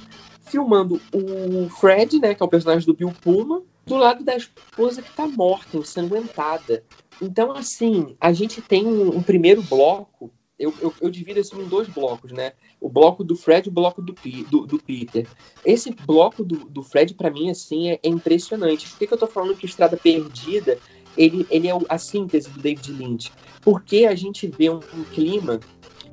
[0.44, 5.00] filmando o Fred, né, que é o personagem do Bill Pullman, do lado da esposa
[5.00, 6.84] que tá morta, ensanguentada.
[7.22, 10.30] Então, assim, a gente tem um, um primeiro bloco
[10.62, 12.52] eu, eu, eu, divido isso em dois blocos, né?
[12.82, 14.12] O bloco do Fred e o bloco do,
[14.50, 15.26] do, do Peter.
[15.64, 18.88] Esse bloco do, do Fred, para mim, assim, é, é, impressionante.
[18.88, 20.78] Por que, que eu tô falando que Estrada Perdida
[21.16, 23.32] ele, ele é a síntese do David Lynch?
[23.60, 25.60] Porque a gente vê um, um clima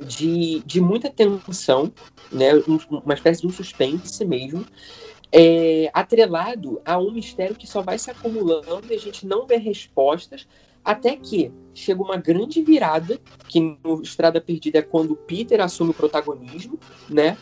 [0.06, 1.92] de, de muita tensão,
[2.32, 2.56] né?
[2.56, 4.64] Um, uma espécie de um suspense mesmo,
[5.32, 9.58] é, atrelado a um mistério que só vai se acumulando e a gente não vê
[9.58, 10.48] respostas,
[10.90, 15.92] até que chega uma grande virada, que no Estrada Perdida é quando o Peter assume
[15.92, 17.38] o protagonismo, né?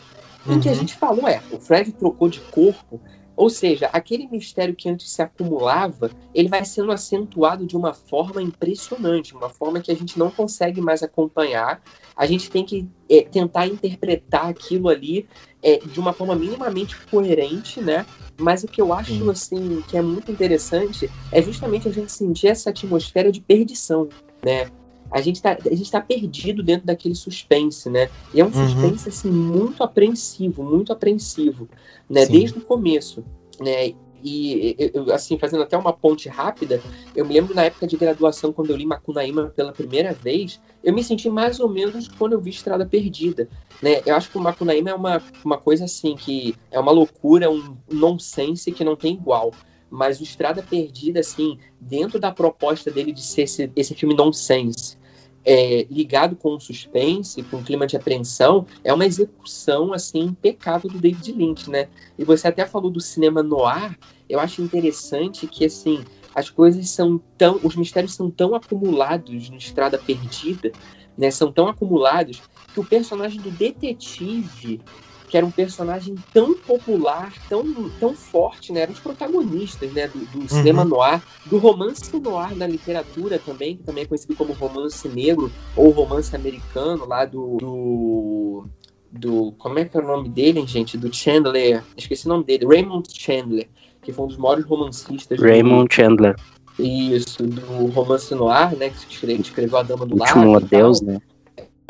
[0.46, 0.60] Em uhum.
[0.60, 0.78] que a uhum.
[0.78, 3.00] gente falou, é, o Fred trocou de corpo,
[3.38, 8.42] ou seja, aquele mistério que antes se acumulava, ele vai sendo acentuado de uma forma
[8.42, 11.80] impressionante, uma forma que a gente não consegue mais acompanhar.
[12.16, 15.24] A gente tem que é, tentar interpretar aquilo ali
[15.62, 18.04] é, de uma forma minimamente coerente, né?
[18.36, 19.30] Mas o que eu acho, Sim.
[19.30, 24.08] assim, que é muito interessante é justamente a gente sentir essa atmosfera de perdição,
[24.44, 24.68] né?
[25.10, 28.10] A gente tá, a gente tá perdido dentro daquele suspense, né?
[28.34, 28.68] E é um uhum.
[28.68, 31.68] suspense, assim, muito apreensivo, muito apreensivo,
[32.08, 32.26] né?
[32.26, 32.32] Sim.
[32.32, 33.24] Desde o começo,
[33.60, 33.94] né?
[34.22, 36.82] E, eu, assim, fazendo até uma ponte rápida,
[37.14, 40.92] eu me lembro na época de graduação, quando eu li Macunaíma pela primeira vez, eu
[40.92, 43.48] me senti mais ou menos quando eu vi Estrada Perdida.
[43.80, 44.02] Né?
[44.04, 47.76] Eu acho que o Macunaíma é uma, uma coisa assim, que é uma loucura, um
[47.90, 49.52] nonsense que não tem igual.
[49.90, 54.98] Mas o Estrada Perdida, assim, dentro da proposta dele de ser esse, esse filme nonsense,
[55.44, 60.90] é, ligado com o suspense, com o clima de apreensão, é uma execução assim impecável
[60.90, 61.88] do David Lynch, né?
[62.18, 67.18] E você até falou do cinema noir, eu acho interessante que assim as coisas são
[67.38, 70.70] tão, os mistérios são tão acumulados no Estrada Perdida,
[71.16, 71.30] né?
[71.30, 72.42] São tão acumulados
[72.74, 74.80] que o personagem do detetive
[75.28, 78.80] que era um personagem tão popular, tão, tão forte, né?
[78.80, 80.08] Eram os protagonistas, né?
[80.08, 80.48] Do, do uhum.
[80.48, 85.50] cinema noir, do romance noir na literatura também, que também é conhecido como romance negro
[85.76, 88.64] ou romance americano, lá do, do
[89.10, 89.52] do.
[89.58, 90.96] Como é que é o nome dele, gente?
[90.96, 91.82] Do Chandler.
[91.96, 92.66] Esqueci o nome dele.
[92.66, 93.68] Raymond Chandler,
[94.02, 95.40] que foi um dos maiores romancistas.
[95.40, 96.36] Raymond do, Chandler.
[96.78, 98.90] Isso, do romance noir, né?
[98.90, 100.14] Que escreveu, escreveu A Dama do.
[100.14, 101.20] Último Adeus, né?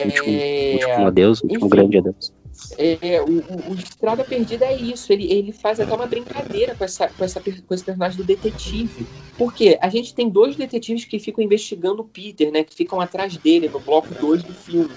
[0.04, 0.78] Último, é...
[0.80, 2.32] último Adeus, último grande Adeus.
[2.76, 5.12] É, o, o, Estrada Perdida é isso.
[5.12, 9.06] Ele, ele faz até uma brincadeira com, essa, com, essa, com esse personagem do detetive.
[9.36, 12.64] Porque a gente tem dois detetives que ficam investigando o Peter, né?
[12.64, 14.94] Que ficam atrás dele no bloco 2 do filme.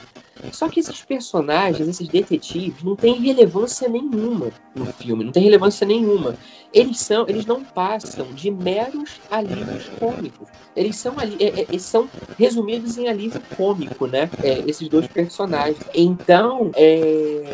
[0.51, 5.85] Só que esses personagens, esses detetives, não têm relevância nenhuma no filme, não tem relevância
[5.85, 6.35] nenhuma.
[6.73, 10.47] Eles são, eles não passam de meros alívios cômicos.
[10.75, 12.09] Eles são ali, é, é, são
[12.39, 14.29] resumidos em alívio cômico, né?
[14.41, 15.77] É, esses dois personagens.
[15.93, 17.50] Então, é,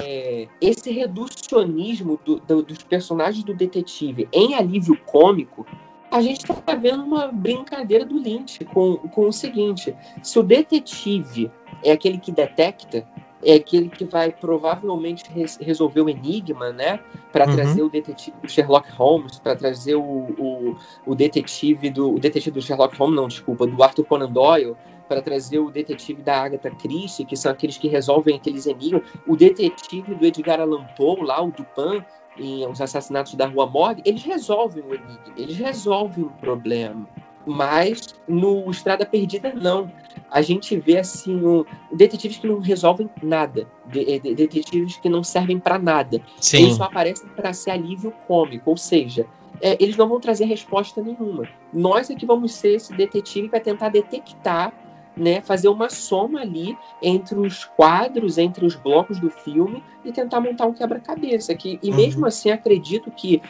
[0.62, 5.66] esse reducionismo do, do, dos personagens do detetive em alívio cômico
[6.12, 11.52] a gente está vendo uma brincadeira do Lynch com, com o seguinte: se o detetive
[11.84, 13.08] é aquele que detecta,
[13.44, 17.00] é aquele que vai provavelmente res resolver o enigma, né?
[17.32, 17.56] Para Uhum.
[17.56, 20.76] trazer o detetive do Sherlock Holmes, para trazer o, o,
[21.06, 24.76] o detetive do o detetive do Sherlock Holmes, não, desculpa, do Arthur Conan Doyle,
[25.08, 29.36] para trazer o detetive da Agatha Christie, que são aqueles que resolvem aqueles enigmas, o
[29.36, 32.04] detetive do Edgar Allan Poe, lá o Dupin,
[32.38, 37.08] em Os Assassinatos da Rua Morgue, eles resolvem o enigma, eles resolvem o problema.
[37.46, 39.90] Mas no Estrada Perdida, não.
[40.30, 45.24] A gente vê assim um, detetives que não resolvem nada, de- de- detetives que não
[45.24, 46.18] servem para nada.
[46.18, 46.74] Eles Sim.
[46.74, 49.26] só aparecem para ser alívio cômico, ou seja,
[49.62, 51.48] é, eles não vão trazer resposta nenhuma.
[51.72, 54.74] Nós é que vamos ser esse detetive para tentar detectar,
[55.18, 60.40] né, fazer uma soma ali entre os quadros, entre os blocos do filme e tentar
[60.40, 61.56] montar um quebra-cabeça.
[61.56, 61.96] Que e Uhum.
[61.98, 63.42] mesmo assim acredito que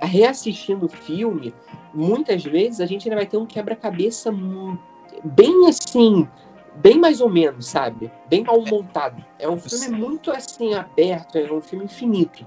[0.00, 1.52] reassistindo o filme,
[1.92, 4.32] muitas vezes a gente ainda vai ter um quebra-cabeça
[5.24, 6.28] bem assim,
[6.76, 8.10] bem mais ou menos, sabe?
[8.28, 9.24] Bem mal montado.
[9.38, 12.46] É um filme muito assim aberto, é um filme infinito.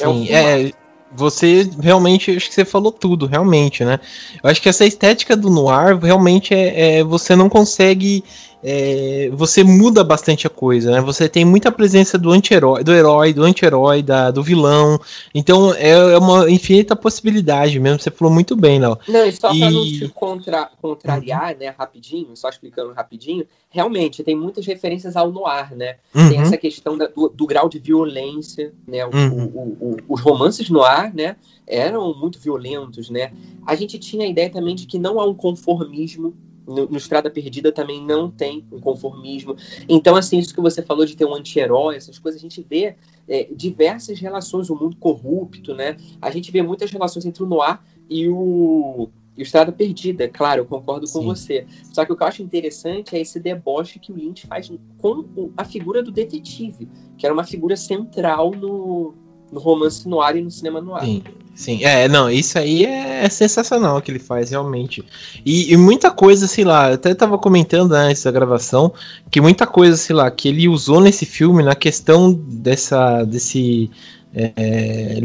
[0.00, 0.72] É um Sim, filme é.
[1.14, 4.00] Você realmente, acho que você falou tudo, realmente, né?
[4.42, 8.24] Eu acho que essa estética do noir realmente é, é- você não consegue.
[8.62, 11.00] É, você muda bastante a coisa, né?
[11.00, 15.00] Você tem muita presença do anti-herói, do herói, do anti-herói, do vilão.
[15.34, 17.98] Então é, é uma infinita possibilidade mesmo.
[17.98, 18.96] Você falou muito bem, Léo.
[19.08, 24.22] Não, e só para não E- te contra- contrariar, né, rapidinho, só explicando rapidinho, realmente
[24.22, 25.96] tem muitas referências ao noir, né?
[26.12, 29.04] Tem Uhum, essa questão da- do, do grau de violência, né?
[29.04, 29.44] O- Uhum.
[29.54, 31.36] o- o- os romances noir, né,
[31.66, 33.32] eram muito violentos, né?
[33.66, 36.34] A gente tinha a ideia também de que não há um conformismo
[36.66, 39.56] no, no Estrada Perdida também não tem um conformismo.
[39.88, 42.96] Então, assim, isso que você falou de ter um anti-herói, essas coisas, a gente vê
[43.28, 45.96] é, diversas relações, o mundo corrupto, né?
[46.20, 50.60] A gente vê muitas relações entre o noir e o, e o Estrada Perdida, claro,
[50.60, 51.24] eu concordo com Sim.
[51.24, 51.66] você.
[51.92, 55.24] Só que o que eu acho interessante é esse deboche que o Lynch faz com
[55.56, 59.14] a figura do detetive, que era uma figura central no,
[59.50, 61.04] no romance noir e no cinema noir.
[61.04, 61.22] Sim,
[61.54, 61.84] sim.
[61.84, 65.04] É, não, isso aí é, sensacional que ele faz, realmente.
[65.44, 68.92] E, e muita coisa, sei lá, eu até tava comentando né, antes da gravação,
[69.30, 73.90] que muita coisa, sei lá, que ele usou nesse filme na questão dessa, desse
[74.34, 75.20] é, é,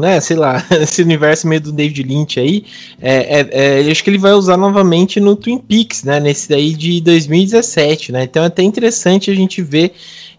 [0.00, 2.64] né, sei lá, esse universo meio do David Lynch aí,
[3.00, 6.74] é, é, é, acho que ele vai usar novamente no Twin Peaks, né, nesse daí
[6.74, 9.92] de 2017, né, então é até interessante a gente ver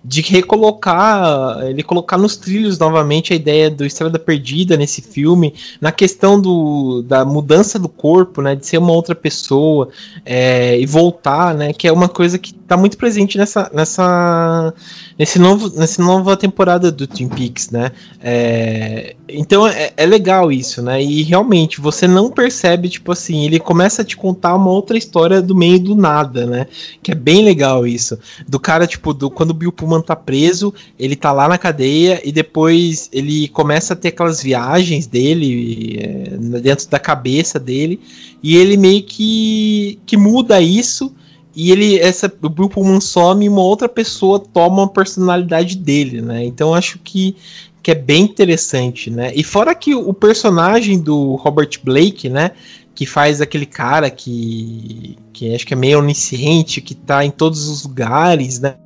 [0.03, 5.91] de recolocar, ele colocar nos trilhos novamente a ideia do Estrada Perdida nesse filme, na
[5.91, 9.89] questão do, da mudança do corpo, né, de ser uma outra pessoa
[10.25, 14.73] é, e voltar, né, que é uma coisa que está muito presente nessa, nessa,
[15.17, 17.91] nesse novo, nessa nova temporada do Twin Peaks, né,
[18.21, 23.59] é, então é, é legal isso, né, e realmente você não percebe, tipo assim, ele
[23.59, 26.67] começa a te contar uma outra história do meio do nada, né,
[27.01, 30.71] que é bem legal isso, do cara, tipo, do, quando o Bill Pullman tá preso,
[30.99, 36.59] ele tá lá na cadeia e depois ele começa a ter aquelas viagens dele é,
[36.59, 37.99] dentro da cabeça dele.
[38.41, 41.13] E ele meio que, que muda isso
[41.59, 46.21] e ele essa o Bill Pullman some e uma outra pessoa toma a personalidade dele,
[46.21, 46.45] né?
[46.45, 47.35] Então acho que
[47.83, 49.33] que é bem interessante, né?
[49.35, 52.51] E fora que o personagem do Robert Blake, né,
[52.95, 57.67] que faz aquele cara que que acho que é meio onisciente, que tá em todos
[57.67, 58.77] os lugares, né?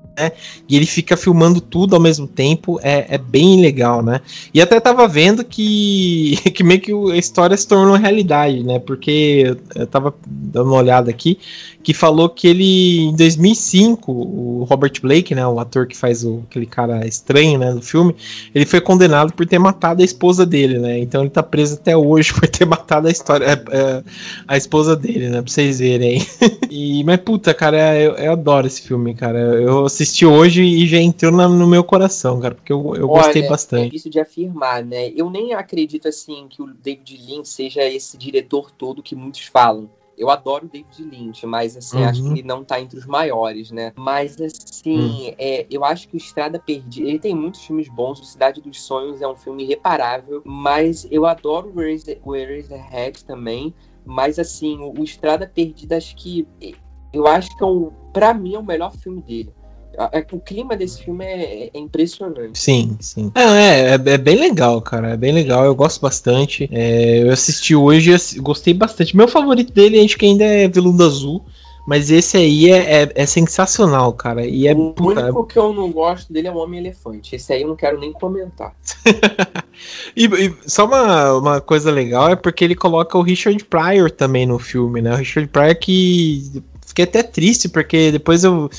[0.70, 4.22] E ele fica filmando tudo ao mesmo tempo, é, é bem legal, né?
[4.54, 8.80] E até tava vendo que, que meio que a história se tornou realidade, né?
[8.80, 11.38] Porque eu tava dando uma olhada aqui,
[11.84, 15.46] que falou que ele, em 2005, o Robert Blake, né?
[15.46, 17.74] O ator que faz o, aquele cara estranho, né?
[17.74, 18.16] Do filme,
[18.56, 21.00] ele foi condenado por ter matado a esposa dele, né?
[21.00, 24.04] Então ele tá preso até hoje por ter matado a história, é, é,
[24.48, 25.42] a esposa dele, né?
[25.42, 26.28] Pra vocês verem aí.
[26.76, 29.38] E, mas puta, cara, eu, eu adoro esse filme, cara.
[29.38, 33.42] Eu assisti hoje e já entrou na- no meu coração, cara, porque eu, eu gostei
[33.44, 33.86] Olha, É bastante.
[33.86, 35.12] difícil de afirmar, né?
[35.16, 39.88] Eu nem acredito assim que o David Lynch seja esse diretor todo que muitos falam.
[40.18, 42.08] Eu adoro o David Lynch, mas assim, Uhum.
[42.08, 43.92] acho que ele não tá entre os maiores, né?
[43.96, 45.36] Mas assim, Hum.
[45.38, 47.08] é, eu acho que o Estrada Perdida.
[47.10, 51.26] Ele tem muitos filmes bons, o Cidade dos Sonhos é um filme irreparável, mas eu
[51.26, 53.74] adoro o Eraser- o Eraserhead também.
[54.06, 56.48] Mas assim, o, o Estrada Perdida, acho que.
[57.14, 59.54] Eu acho que é um, pra mim é o melhor filme dele.
[59.98, 62.58] A- O clima desse filme é, é impressionante.
[62.58, 63.32] Sim, sim.
[63.36, 65.12] É, é, é, é bem legal, cara.
[65.12, 66.70] É bem legal, eu gosto bastante.
[66.72, 69.16] É, eu assisti hoje e gostei bastante.
[69.16, 71.44] Meu favorito dele, acho que ainda é Veludo Azul.
[71.86, 74.46] Mas esse aí é, é, é sensacional, cara.
[74.46, 74.74] E é.
[74.74, 77.36] o puta, único que eu não gosto dele é o Homem-Elefante.
[77.36, 78.74] Esse aí eu não quero nem comentar.
[80.16, 84.46] E, e só uma, uma coisa legal é porque ele coloca o Richard Pryor também
[84.46, 85.14] no filme, né?
[85.14, 88.70] O Richard Pryor que fiquei até triste porque depois eu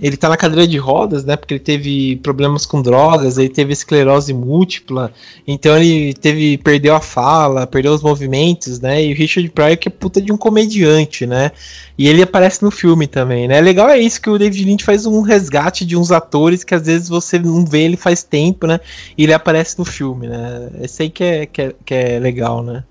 [0.00, 1.36] ele tá na cadeira de rodas, né?
[1.36, 5.12] Porque ele teve problemas com drogas, ele teve esclerose múltipla,
[5.46, 9.04] então ele teve perdeu a fala, perdeu os movimentos, né?
[9.04, 11.52] E o Richard Pryor que é puta de um comediante, né?
[11.96, 13.60] E ele aparece no filme também, né?
[13.60, 16.86] Legal é isso que o David Lynch faz um resgate de uns atores que às
[16.86, 18.80] vezes você não vê ele faz tempo, né?
[19.16, 20.70] E ele aparece no filme, né?
[20.82, 22.84] Esse aí que é, que é, que é legal, né?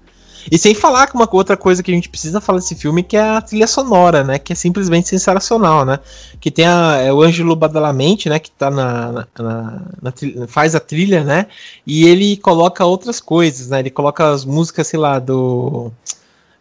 [0.52, 3.18] E sem falar que uma outra coisa que a gente precisa falar desse filme que
[3.18, 4.38] é a trilha sonora, né?
[4.38, 6.00] Que é simplesmente sensacional, né?
[6.40, 8.40] Que tem a, é o Ângelo Badalamente, né?
[8.40, 10.14] Que tá na, na, na,
[10.48, 11.48] faz a trilha, né?
[11.86, 13.80] E ele coloca outras coisas, né?
[13.80, 15.92] Ele coloca as músicas, sei lá, do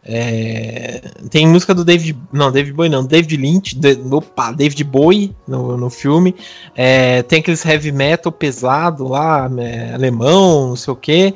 [0.05, 1.00] é,
[1.30, 2.18] tem música do David.
[2.32, 3.76] Não, David Bowie não, David Lynch.
[3.76, 6.34] De, opa, David Bowie no, no filme.
[6.74, 11.34] É, tem aqueles heavy metal pesado lá, é, alemão, não sei o que.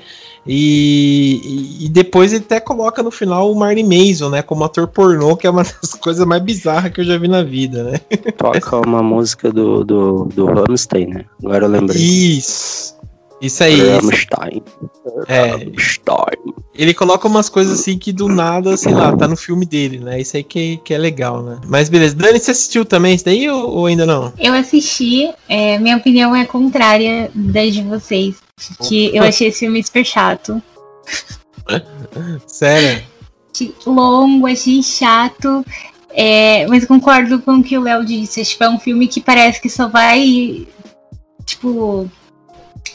[0.48, 4.42] E, e, depois ele até coloca no final o Marley Mason, né?
[4.42, 7.42] Como ator pornô, que é uma das coisas mais bizarras que eu já vi na
[7.42, 7.98] vida, né?
[8.36, 11.24] Toca uma música do, do, do Rammstein, né?
[11.44, 12.00] Agora eu lembrei.
[12.00, 12.95] Isso.
[13.40, 13.80] Isso aí.
[13.80, 14.62] Rammstein.
[15.28, 15.50] É.
[15.50, 16.54] Rammstein.
[16.74, 20.20] Ele coloca umas coisas assim que do nada, sei lá, tá no filme dele, né?
[20.20, 21.58] Isso aí que, que é legal, né?
[21.66, 22.14] Mas beleza.
[22.14, 24.32] Dani, você assistiu também isso daí ou, ou ainda não?
[24.38, 25.30] Eu assisti.
[25.48, 28.36] É, minha opinião é contrária da de vocês.
[28.88, 30.62] Que eu achei esse filme super chato.
[32.46, 33.02] Sério?
[33.86, 35.64] Longo, achei chato.
[36.10, 38.42] É, mas concordo com o que o Léo disse.
[38.44, 40.66] Tipo, é um filme que parece que só vai.
[41.44, 42.10] Tipo,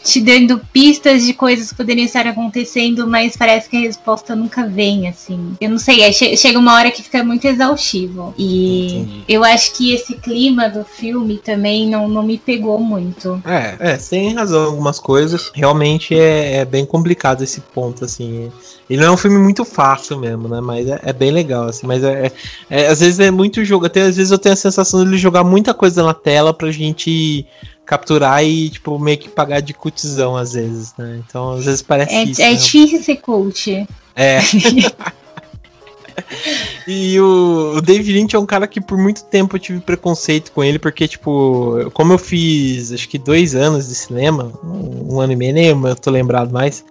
[0.03, 4.65] te dando pistas de coisas que poderiam estar acontecendo, mas parece que a resposta nunca
[4.67, 5.55] vem, assim.
[5.59, 8.33] Eu não sei, é, chega uma hora que fica muito exaustivo.
[8.37, 9.23] E Entendi.
[9.27, 13.41] eu acho que esse clima do filme também não, não me pegou muito.
[13.45, 15.51] É, é, tem razão algumas coisas.
[15.53, 18.51] Realmente é, é bem complicado esse ponto, assim.
[18.89, 20.59] Ele não é um filme muito fácil mesmo, né?
[20.59, 21.87] Mas é, é bem legal, assim.
[21.87, 22.31] Mas é, é,
[22.69, 23.85] é, às vezes é muito jogo.
[23.85, 26.71] Até às vezes eu tenho a sensação de ele jogar muita coisa na tela pra
[26.71, 27.45] gente
[27.91, 31.21] capturar e, tipo, meio que pagar de cutizão às vezes, né?
[31.27, 32.41] Então, às vezes parece é, isso.
[32.41, 32.55] É né?
[32.55, 33.85] difícil ser cult.
[34.15, 34.39] É.
[36.87, 40.53] e o, o David Lynch é um cara que por muito tempo eu tive preconceito
[40.53, 45.19] com ele, porque, tipo, como eu fiz acho que dois anos de cinema, um, um
[45.19, 46.85] ano e meio, nem eu tô lembrado mais.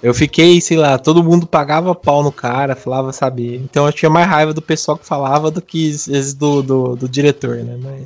[0.00, 3.56] Eu fiquei, sei lá, todo mundo pagava pau no cara, falava, sabe?
[3.56, 5.96] Então eu tinha mais raiva do pessoal que falava do que
[6.38, 7.76] do, do, do diretor, né?
[7.82, 8.02] Mas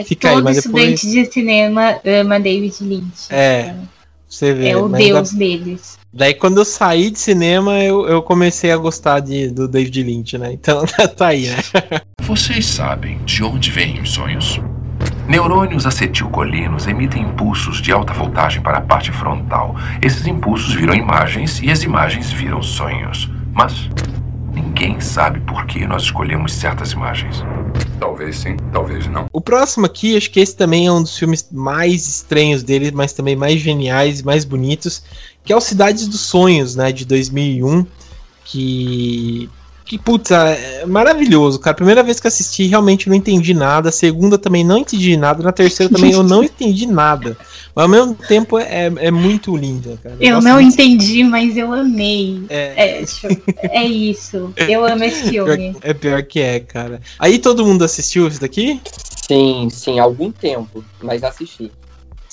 [0.00, 1.28] é, Fica todo aí, mas estudante depois...
[1.28, 3.26] de cinema ama David Lynch.
[3.30, 3.74] É.
[4.28, 5.38] Você vê, é o deus da...
[5.38, 5.98] deles.
[6.12, 10.36] Daí quando eu saí de cinema, eu, eu comecei a gostar de, do David Lynch,
[10.36, 10.52] né?
[10.52, 10.84] Então
[11.16, 11.56] tá aí, né?
[12.22, 14.60] Vocês sabem de onde vêm os sonhos?
[15.26, 19.76] Neurônios acetilcolinos emitem impulsos de alta voltagem para a parte frontal.
[20.00, 23.30] Esses impulsos viram imagens e as imagens viram sonhos.
[23.52, 23.90] Mas
[24.60, 27.44] Ninguém sabe por que nós escolhemos certas imagens.
[28.00, 29.26] Talvez sim, talvez não.
[29.32, 33.12] O próximo aqui, acho que esse também é um dos filmes mais estranhos dele, mas
[33.12, 35.04] também mais geniais e mais bonitos,
[35.44, 37.86] que é o Cidades dos Sonhos, né, de 2001,
[38.44, 39.48] que
[39.88, 41.74] que, putz, é maravilhoso, cara.
[41.74, 43.88] Primeira vez que assisti, realmente não entendi nada.
[43.88, 45.42] A segunda também não entendi nada.
[45.42, 47.38] Na terceira também eu não entendi nada.
[47.74, 50.16] Mas ao mesmo tempo é, é muito linda, cara.
[50.20, 52.42] Eu, eu não entendi, mas eu amei.
[52.50, 53.02] É.
[53.02, 54.52] É, é isso.
[54.68, 55.74] Eu amo esse filme.
[55.80, 57.00] É pior que é, cara.
[57.18, 58.78] Aí todo mundo assistiu esse daqui?
[59.26, 61.72] Sim, sim, algum tempo, mas assisti.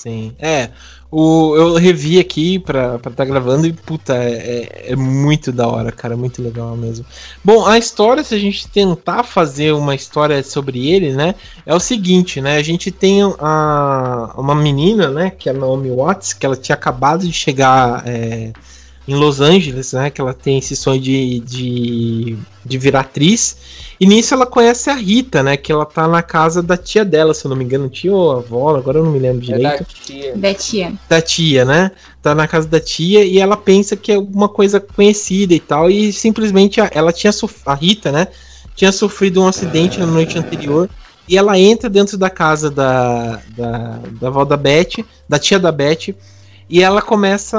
[0.06, 0.32] Sim.
[0.38, 0.70] É.
[1.10, 5.66] O, eu revi aqui pra estar tá gravando e, puta, é, é, é, muito da
[5.66, 6.16] hora, cara.
[6.16, 7.04] Muito legal mesmo.
[7.44, 11.34] Bom, a história, se a gente tentar fazer uma história sobre ele, né?
[11.64, 12.56] É o seguinte, né?
[12.56, 15.30] A gente tem a, uma menina, né?
[15.30, 18.06] Que é a Naomi Watts, que ela tinha acabado de chegar.
[18.06, 18.52] É,
[19.06, 20.10] em Los Angeles, né?
[20.10, 23.56] Que ela tem esse sonho de, de, de virar atriz.
[24.00, 25.56] E nisso ela conhece a Rita, né?
[25.56, 28.32] Que ela tá na casa da tia dela, se eu não me engano, tia ou
[28.32, 29.66] avó, agora eu não me lembro direito.
[29.66, 30.36] É da tia.
[30.36, 30.92] Da tia.
[31.08, 31.90] Da tia, né?
[32.20, 35.88] Tá na casa da tia e ela pensa que é alguma coisa conhecida e tal.
[35.88, 37.32] E simplesmente ela tinha
[37.64, 38.26] a Rita, né?
[38.74, 40.90] Tinha sofrido um acidente na noite anterior.
[41.28, 45.72] E ela entra dentro da casa da, da, da avó da Beth, da tia da
[45.72, 46.14] Beth
[46.68, 47.58] e ela começa.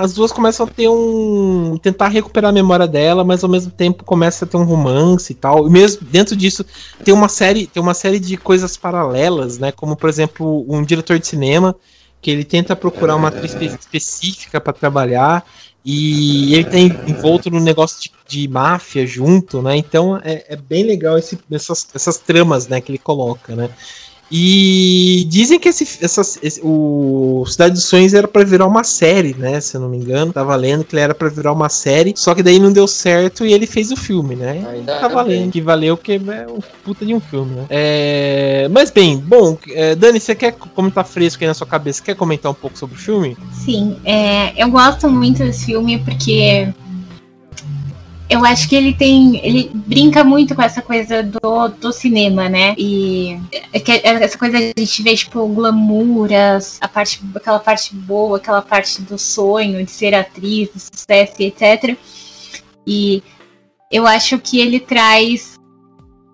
[0.00, 1.76] As duas começam a ter um.
[1.76, 5.36] tentar recuperar a memória dela, mas ao mesmo tempo começa a ter um romance e
[5.36, 5.66] tal.
[5.66, 6.64] E mesmo dentro disso
[7.04, 9.70] tem uma série, tem uma série de coisas paralelas, né?
[9.70, 11.76] Como, por exemplo, um diretor de cinema
[12.20, 15.44] que ele tenta procurar uma atriz específica para trabalhar.
[15.84, 19.76] E ele tem tá envolto no negócio de, de máfia junto, né?
[19.76, 23.70] Então é, é bem legal esse, essas, essas tramas né, que ele coloca, né?
[24.30, 29.34] E dizem que esse, essa, esse, o Cidade dos Sonhos era para virar uma série,
[29.34, 29.60] né?
[29.60, 30.32] Se eu não me engano.
[30.32, 33.44] Tava lendo que ele era para virar uma série, só que daí não deu certo
[33.44, 34.66] e ele fez o filme, né?
[34.70, 37.66] Ainda tá valendo, que valeu porque é um puta de um filme, né?
[37.70, 38.68] É...
[38.70, 42.14] Mas bem, bom, é, Dani, você quer, como tá fresco aí na sua cabeça, quer
[42.14, 43.36] comentar um pouco sobre o filme?
[43.52, 46.68] Sim, é, eu gosto muito desse filme porque
[48.28, 49.44] eu acho que ele tem.
[49.44, 52.74] Ele brinca muito com essa coisa do, do cinema, né?
[52.76, 53.40] E
[53.72, 56.28] essa coisa a gente vê, tipo, glamour,
[56.80, 61.96] a parte, aquela parte boa, aquela parte do sonho de ser atriz, do sucesso, etc.
[62.86, 63.22] E
[63.90, 65.58] eu acho que ele traz.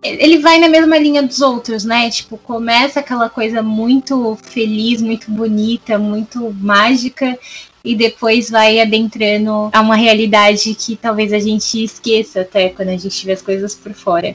[0.02, 2.10] Ele vai na mesma linha dos outros, né?
[2.10, 7.38] Tipo, começa aquela coisa muito feliz, muito bonita, muito mágica,
[7.84, 12.96] e depois vai adentrando a uma realidade que talvez a gente esqueça até quando a
[12.96, 14.34] gente vê as coisas por fora.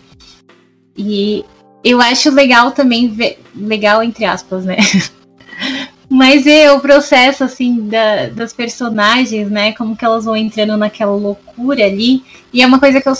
[0.95, 1.43] E
[1.83, 4.77] eu acho legal também ver, legal entre aspas, né?
[6.07, 9.73] Mas é o processo assim da, das personagens, né?
[9.73, 12.23] Como que elas vão entrando naquela loucura ali.
[12.51, 13.13] E é uma coisa que eu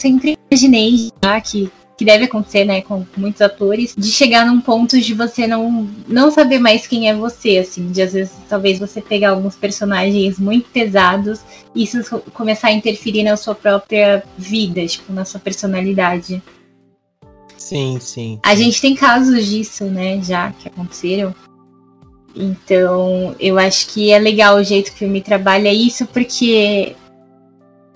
[0.00, 5.00] sempre imaginei já que que deve acontecer, né, com muitos atores, de chegar num ponto
[5.00, 9.00] de você não, não saber mais quem é você, assim, de às vezes talvez você
[9.00, 11.40] pegar alguns personagens muito pesados
[11.74, 12.02] e isso
[12.32, 16.42] começar a interferir na sua própria vida, tipo, na sua personalidade.
[17.56, 18.38] Sim, sim.
[18.42, 21.34] A gente tem casos disso, né, já que aconteceram.
[22.36, 26.96] Então, eu acho que é legal o jeito que o filme trabalha isso, porque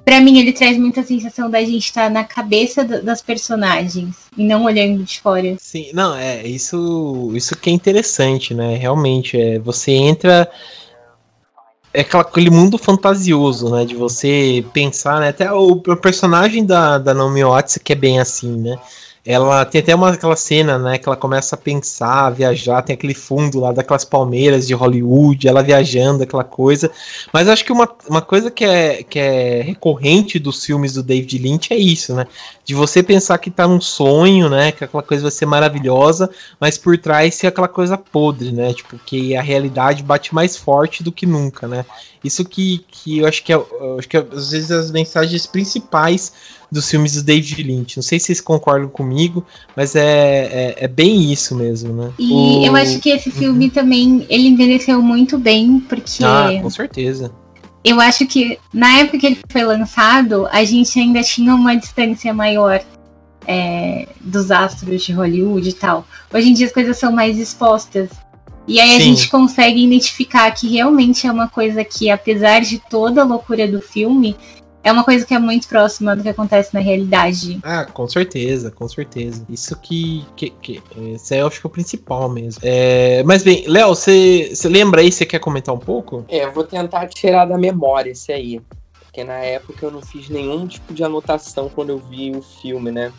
[0.09, 4.43] para mim ele traz muita sensação da gente estar tá na cabeça das personagens e
[4.43, 5.55] não olhando de fora.
[5.61, 8.75] Sim, não, é isso, isso que é interessante, né?
[8.75, 10.51] Realmente, é você entra
[11.93, 13.85] é aquela, aquele mundo fantasioso, né?
[13.85, 15.29] De você pensar, né?
[15.29, 18.79] Até o, o personagem da, da Naomi Watts que é bem assim, né?
[19.25, 22.95] Ela tem até uma aquela cena, né, que ela começa a pensar, a viajar, tem
[22.95, 26.91] aquele fundo lá daquelas palmeiras de Hollywood, ela viajando, aquela coisa.
[27.33, 31.39] Mas acho que uma, uma coisa que é, que é recorrente dos filmes do David
[31.39, 32.27] Lynch é isso, né?
[32.69, 36.29] De você pensar que tá num sonho, né, que aquela coisa vai ser maravilhosa,
[36.61, 38.75] mas por trás ser aquela coisa podre, né?
[38.75, 41.87] Tipo, que a realidade bate mais forte do que nunca, né?
[42.23, 43.57] Isso que, que eu acho que é,
[43.99, 46.31] acho que é, às vezes as mensagens principais
[46.71, 47.97] dos filmes do David Lynch.
[47.97, 52.13] Não sei se vocês concordam comigo, mas é, é, é bem isso mesmo, né?
[52.19, 52.67] E o...
[52.67, 53.71] eu acho que esse filme uhum.
[53.71, 56.23] também ele envelheceu muito bem, porque.
[56.23, 57.33] Ah, com certeza.
[57.85, 62.35] Eu acho que na época que ele foi lançado, a gente ainda tinha uma distância
[62.35, 62.83] maior
[63.47, 66.07] é, dos astros de Hollywood e tal.
[66.33, 68.11] Hoje em dia as coisas são mais expostas.
[68.67, 68.97] E aí Sim.
[68.97, 73.67] a gente consegue identificar que realmente é uma coisa que, apesar de toda a loucura
[73.67, 74.37] do filme,
[74.89, 77.61] é uma coisa que é muito próxima do que acontece na realidade.
[77.63, 79.45] Ah, com certeza, com certeza.
[79.49, 80.25] Isso que.
[80.35, 80.83] que, que
[81.15, 82.61] esse é, eu acho que é o principal mesmo.
[82.65, 85.13] É, mas bem, Léo, você lembra aí?
[85.13, 86.25] Você quer comentar um pouco?
[86.29, 88.61] É, eu vou tentar tirar da memória esse aí.
[89.05, 92.91] Porque na época eu não fiz nenhum tipo de anotação quando eu vi o filme,
[92.91, 93.13] né?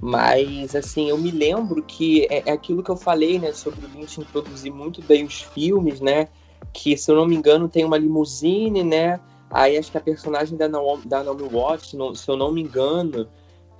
[0.00, 3.88] Mas, assim, eu me lembro que é, é aquilo que eu falei, né, sobre o
[3.88, 6.26] Lynch introduzir muito bem os filmes, né?
[6.72, 9.20] Que, se eu não me engano, tem uma limusine, né?
[9.52, 12.62] Aí acho que a personagem da Naomi, da Naomi Watts, não, se eu não me
[12.62, 13.28] engano,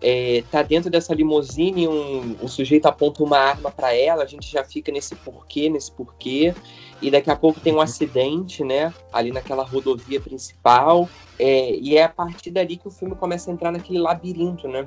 [0.03, 4.51] é, tá dentro dessa limusine, um, o sujeito aponta uma arma para ela, a gente
[4.51, 6.53] já fica nesse porquê, nesse porquê,
[7.01, 11.09] e daqui a pouco tem um acidente, né, ali naquela rodovia principal,
[11.39, 14.87] é, e é a partir dali que o filme começa a entrar naquele labirinto, né,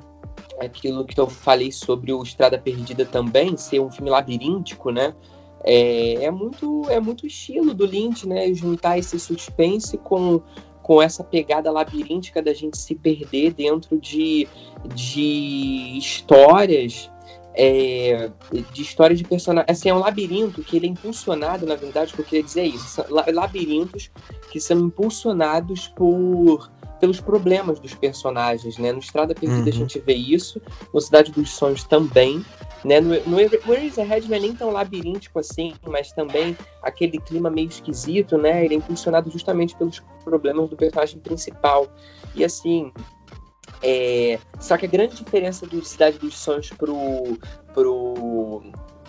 [0.60, 5.14] aquilo que eu falei sobre o Estrada Perdida também, ser um filme labiríntico, né,
[5.64, 10.42] é, é muito é muito estilo do Lynch, né, juntar esse suspense com
[10.86, 14.46] com essa pegada labiríntica da gente se perder dentro de,
[14.94, 17.10] de histórias
[17.54, 18.30] é,
[18.72, 19.68] de histórias de personagens.
[19.68, 22.86] Assim, é um labirinto que ele é impulsionado, na verdade, que eu queria dizer isso.
[22.86, 24.12] São labirintos
[24.52, 28.92] que são impulsionados por pelos problemas dos personagens, né?
[28.92, 29.68] No Estrada Perdida uhum.
[29.68, 30.62] a gente vê isso,
[30.94, 32.44] no Cidade dos Sonhos também,
[32.84, 33.00] né?
[33.00, 38.36] No, no Eraserhead não é nem tão labiríntico assim, mas também aquele clima meio esquisito,
[38.38, 38.64] né?
[38.64, 41.88] Ele é impulsionado justamente pelos problemas do personagem principal.
[42.34, 42.92] E assim,
[43.82, 44.38] é...
[44.60, 47.38] só que a grande diferença do Cidade dos Sonhos pro,
[47.74, 48.62] pro,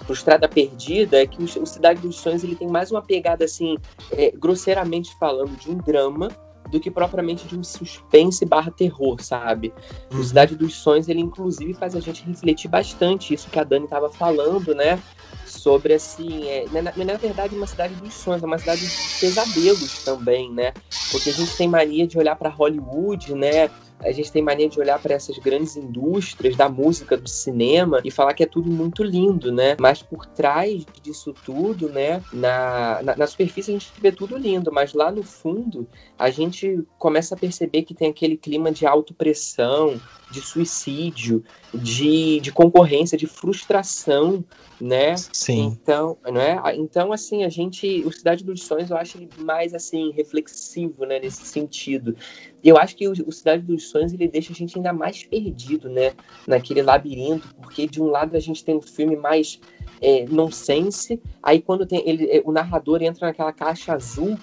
[0.06, 3.78] pro Estrada Perdida é que o, Cidade dos Sonhos ele tem mais uma pegada assim,
[4.12, 6.30] é, grosseiramente falando, de um drama,
[6.68, 9.74] do que propriamente de um suspense barra terror, sabe?
[10.12, 10.20] Uhum.
[10.20, 13.86] O Cidade dos Sonhos, ele inclusive faz a gente refletir bastante isso que a Dani
[13.86, 15.02] estava falando, né?
[15.46, 20.04] Sobre assim, é, na, na, verdade, uma cidade dos sonhos, é uma cidade de pesadelos
[20.04, 20.74] também, né?
[21.12, 23.70] Porque a gente tem mania de olhar para Hollywood, né?
[24.00, 28.12] A gente tem mania de olhar para essas grandes indústrias da música, do cinema e
[28.12, 29.76] falar que é tudo muito lindo, né?
[29.80, 34.72] Mas por trás disso tudo, né, na, na, na superfície a gente vê tudo lindo,
[34.72, 35.88] mas lá no fundo
[36.18, 40.00] a gente começa a perceber que tem aquele clima de autopressão,
[40.30, 41.44] de suicídio,
[41.74, 44.44] de, de concorrência, de frustração,
[44.80, 45.16] né?
[45.16, 45.78] Sim.
[45.82, 46.76] Então, não é?
[46.76, 51.20] Então, assim, a gente, o Cidade dos Sonhos, eu acho ele mais assim reflexivo, né,
[51.20, 52.16] nesse sentido.
[52.64, 55.90] Eu acho que o, o Cidade dos Sonhos ele deixa a gente ainda mais perdido,
[55.90, 56.14] né,
[56.46, 59.60] naquele labirinto, porque de um lado a gente tem um filme mais
[60.02, 64.38] é, nonsense, aí quando tem ele, é, o narrador entra naquela caixa azul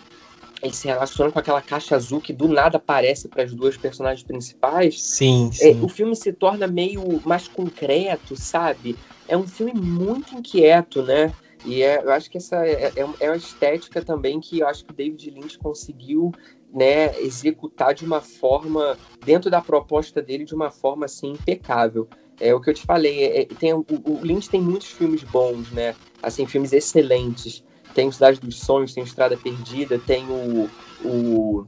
[0.62, 4.26] ele se relaciona com aquela caixa azul que do nada aparece para as duas personagens
[4.26, 5.02] principais.
[5.02, 5.80] Sim, É, sim.
[5.82, 8.96] o filme se torna meio mais concreto, sabe?
[9.26, 11.32] É um filme muito inquieto, né?
[11.64, 14.84] E é, eu acho que essa é, é, é uma estética também que eu acho
[14.84, 16.30] que o David Lynch conseguiu
[16.72, 22.08] né, executar de uma forma, dentro da proposta dele, de uma forma assim impecável.
[22.40, 25.22] É o que eu te falei, é, é, tem, o, o Lynch tem muitos filmes
[25.22, 25.94] bons, né?
[26.22, 27.64] Assim, filmes excelentes.
[27.94, 30.68] Tem Cidade dos Sonhos, tem Estrada Perdida, tem o,
[31.04, 31.66] o,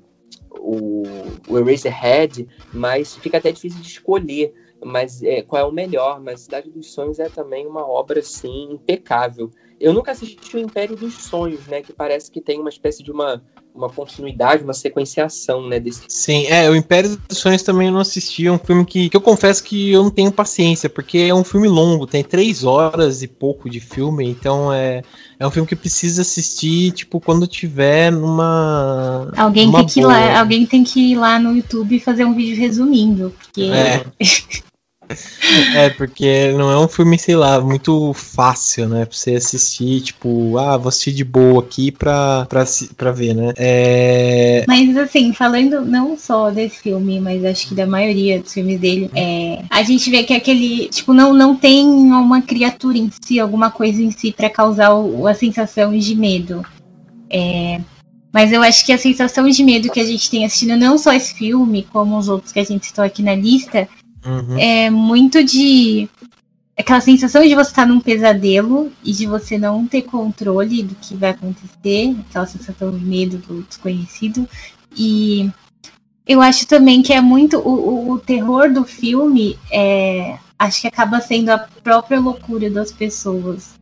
[0.51, 1.03] o,
[1.49, 4.53] o Eraserhead, mas fica até difícil de escolher
[4.85, 6.21] mas é, qual é o melhor.
[6.21, 9.51] Mas Cidade dos Sonhos é também uma obra, assim, impecável.
[9.81, 11.83] Eu nunca assisti o Império dos Sonhos, né?
[11.83, 13.43] Que parece que tem uma espécie de uma,
[13.75, 15.79] uma continuidade, uma sequenciação, né?
[15.79, 16.03] Desse...
[16.09, 19.17] Sim, é, o Império dos Sonhos também eu não assisti, é um filme que, que
[19.17, 23.23] eu confesso que eu não tenho paciência, porque é um filme longo, tem três horas
[23.23, 25.03] e pouco de filme, então é,
[25.39, 29.31] é um filme que precisa assistir, tipo, quando tiver numa...
[29.37, 32.25] Alguém numa tem, que ir lá, alguém tem que ir lá no YouTube e fazer
[32.25, 34.05] um vídeo resumindo, porque É.
[35.75, 39.05] É, porque não é um filme, sei lá, muito fácil, né?
[39.05, 42.65] Pra você assistir, tipo, ah, vou assistir de boa aqui pra, pra,
[42.97, 43.53] pra ver, né?
[43.57, 44.65] É.
[44.67, 49.11] Mas assim, falando não só desse filme, mas acho que da maioria dos filmes dele,
[49.15, 53.71] é, a gente vê que aquele, tipo, não, não tem uma criatura em si, alguma
[53.71, 56.65] coisa em si pra causar o- a sensação de medo.
[57.31, 57.81] É,
[58.33, 61.13] mas eu acho que a sensação de medo que a gente tem assistindo não só
[61.13, 63.89] esse filme, como os outros que a gente citou aqui na lista,
[64.27, 64.59] Uhum.
[64.59, 66.09] é muito de
[66.77, 71.17] aquela sensação de você estar num pesadelo e de você não ter controle do que
[71.17, 74.47] vai acontecer, aquela sensação de medo do desconhecido.
[74.95, 75.51] E
[76.27, 80.87] eu acho também que é muito o, o, o terror do filme é acho que
[80.87, 83.75] acaba sendo a própria loucura das pessoas.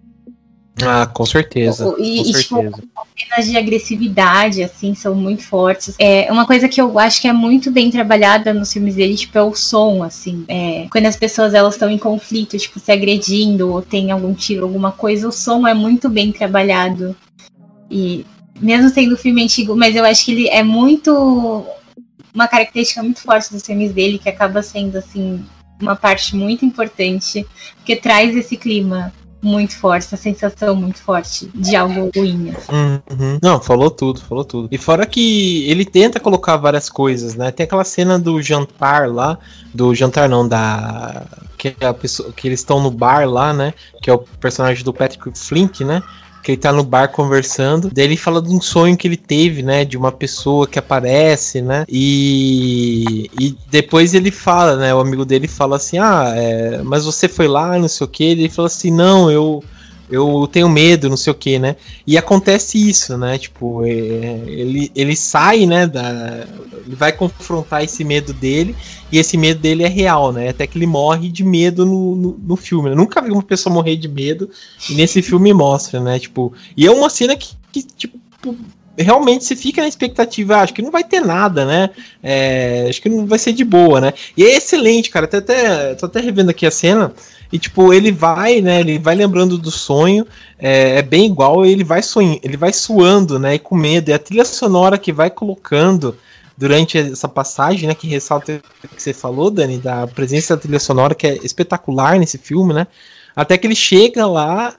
[0.82, 1.84] Ah, com certeza.
[1.84, 2.82] E- com e, tipo, certeza.
[3.16, 5.94] cenas de agressividade, assim, são muito fortes.
[5.98, 9.38] É uma coisa que eu acho que é muito bem trabalhada nos filmes dele, tipo,
[9.38, 10.44] é o som, assim.
[10.48, 14.64] É, quando as pessoas elas estão em conflito, tipo, se agredindo ou tem algum tiro,
[14.64, 17.16] alguma coisa, o som é muito bem trabalhado.
[17.90, 18.26] E
[18.60, 21.64] mesmo sendo um filme antigo, mas eu acho que ele é muito
[22.34, 25.44] uma característica muito forte dos filmes dele, que acaba sendo, assim,
[25.80, 27.46] uma parte muito importante,
[27.76, 29.12] porque traz esse clima
[29.44, 32.50] muito forte, essa sensação muito forte de algo ruim.
[32.50, 32.72] assim.
[32.72, 33.38] Uhum.
[33.42, 34.68] Não, falou tudo, falou tudo.
[34.70, 37.50] E fora que ele tenta colocar várias coisas, né?
[37.50, 39.38] Tem aquela cena do jantar lá,
[39.72, 41.26] do jantar não, da.
[41.58, 43.74] Que, é a pessoa, que eles estão no bar lá, né?
[44.02, 46.02] Que é o personagem do Patrick Flint, né?
[46.44, 47.90] Que ele tá no bar conversando.
[47.92, 49.84] Daí ele fala de um sonho que ele teve, né?
[49.84, 51.84] De uma pessoa que aparece, né?
[51.88, 54.94] E, e depois ele fala, né?
[54.94, 58.24] O amigo dele fala assim: Ah, é, mas você foi lá, não sei o que.
[58.24, 59.64] Ele fala assim: Não, eu
[60.10, 61.76] eu tenho medo, não sei o que, né?
[62.06, 63.38] E acontece isso, né?
[63.38, 65.86] Tipo, é, ele, ele sai, né?
[65.86, 66.46] Da,
[66.86, 68.76] ele vai confrontar esse medo dele,
[69.10, 70.48] e esse medo dele é real, né?
[70.48, 72.90] Até que ele morre de medo no, no, no filme.
[72.90, 74.50] Eu nunca vi uma pessoa morrer de medo,
[74.90, 76.18] e nesse filme mostra, né?
[76.18, 78.18] Tipo, e é uma cena que, que tipo.
[78.96, 81.90] Realmente você fica na expectativa, ah, acho que não vai ter nada, né?
[82.22, 84.12] É, acho que não vai ser de boa, né?
[84.36, 85.26] E é excelente, cara.
[85.26, 87.12] Até, até, tô até revendo aqui a cena.
[87.54, 88.80] E tipo, ele vai, né?
[88.80, 90.26] Ele vai lembrando do sonho.
[90.58, 93.54] É, é bem igual, ele vai sonhando, ele vai suando, né?
[93.54, 94.10] E com medo.
[94.10, 96.16] E a trilha sonora que vai colocando
[96.58, 97.94] durante essa passagem, né?
[97.94, 102.18] Que ressalta o que você falou, Dani, da presença da trilha sonora, que é espetacular
[102.18, 102.88] nesse filme, né?
[103.36, 104.74] Até que ele chega lá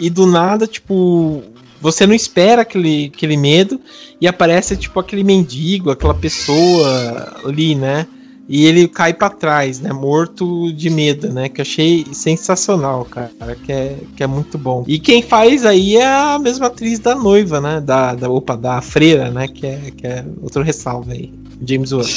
[0.00, 1.42] e do nada, tipo,
[1.78, 3.78] você não espera aquele, aquele medo
[4.18, 8.06] e aparece, tipo, aquele mendigo, aquela pessoa ali, né?
[8.48, 9.92] E ele cai para trás, né?
[9.92, 11.48] Morto de medo, né?
[11.48, 13.30] Que eu achei sensacional, cara.
[13.64, 14.84] Que é, que é muito bom.
[14.86, 17.80] E quem faz aí é a mesma atriz da noiva, né?
[17.80, 19.48] Da, da opa, da freira, né?
[19.48, 21.32] Que é, que é outro ressalve aí.
[21.66, 22.04] James Wan.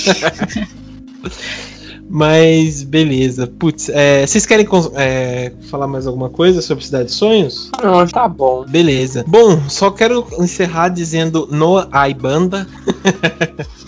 [2.10, 3.48] Mas beleza.
[3.48, 7.70] Putz, é, vocês querem é, falar mais alguma coisa sobre Cidade de Sonhos?
[7.84, 8.66] Não, tá bom.
[8.66, 9.26] Beleza.
[9.28, 12.68] Bom, só quero encerrar dizendo no ai banda.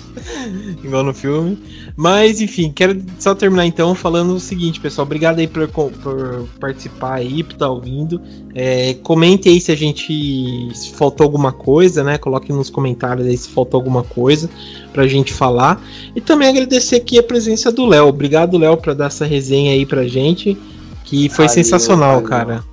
[0.84, 1.58] igual no filme.
[1.96, 5.06] Mas, enfim, quero só terminar então falando o seguinte, pessoal.
[5.06, 8.22] Obrigado aí por, por participar aí, por estar tá ouvindo.
[8.56, 10.70] É, comente aí se a gente.
[10.74, 12.18] Se faltou alguma coisa, né?
[12.18, 14.50] Coloque nos comentários aí se faltou alguma coisa
[14.94, 15.82] pra gente falar.
[16.16, 18.08] E também agradecer aqui a presença do Léo.
[18.08, 20.58] Obrigado, Léo, por dar essa resenha aí pra gente.
[21.04, 22.30] Que foi valeu, sensacional, valeu.
[22.30, 22.64] cara.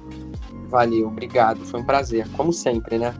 [0.69, 1.61] Valeu, obrigado.
[1.65, 3.15] Foi um prazer, como sempre, né?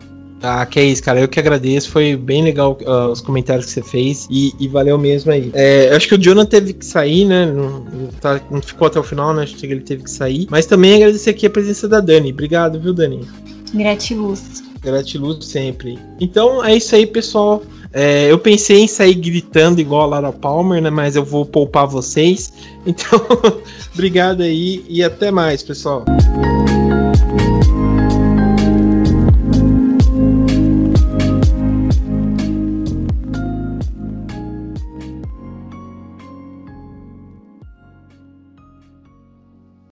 [0.47, 1.21] Ah, que é isso, cara.
[1.21, 1.91] Eu que agradeço.
[1.91, 5.51] Foi bem legal uh, os comentários que você fez e, e valeu mesmo aí.
[5.53, 7.47] É, eu acho que o Jonathan teve que sair, né?
[7.47, 9.43] Não, não, tá, não, ficou até o final, né?
[9.43, 10.47] Acho que ele teve que sair.
[10.49, 12.33] Mas também agradecer aqui a presença da Dani.
[12.33, 13.27] Obrigado, viu, Dani?
[13.75, 14.63] Gratiluz.
[14.81, 15.99] Gratiluz sempre.
[16.21, 17.61] Então é isso aí, pessoal.
[17.93, 20.91] É, eu pensei em sair gritando igual a Lara Palmer, né?
[20.91, 22.53] Mas eu vou poupar vocês.
[22.87, 23.21] Então,
[23.93, 26.05] obrigado aí e até mais, pessoal.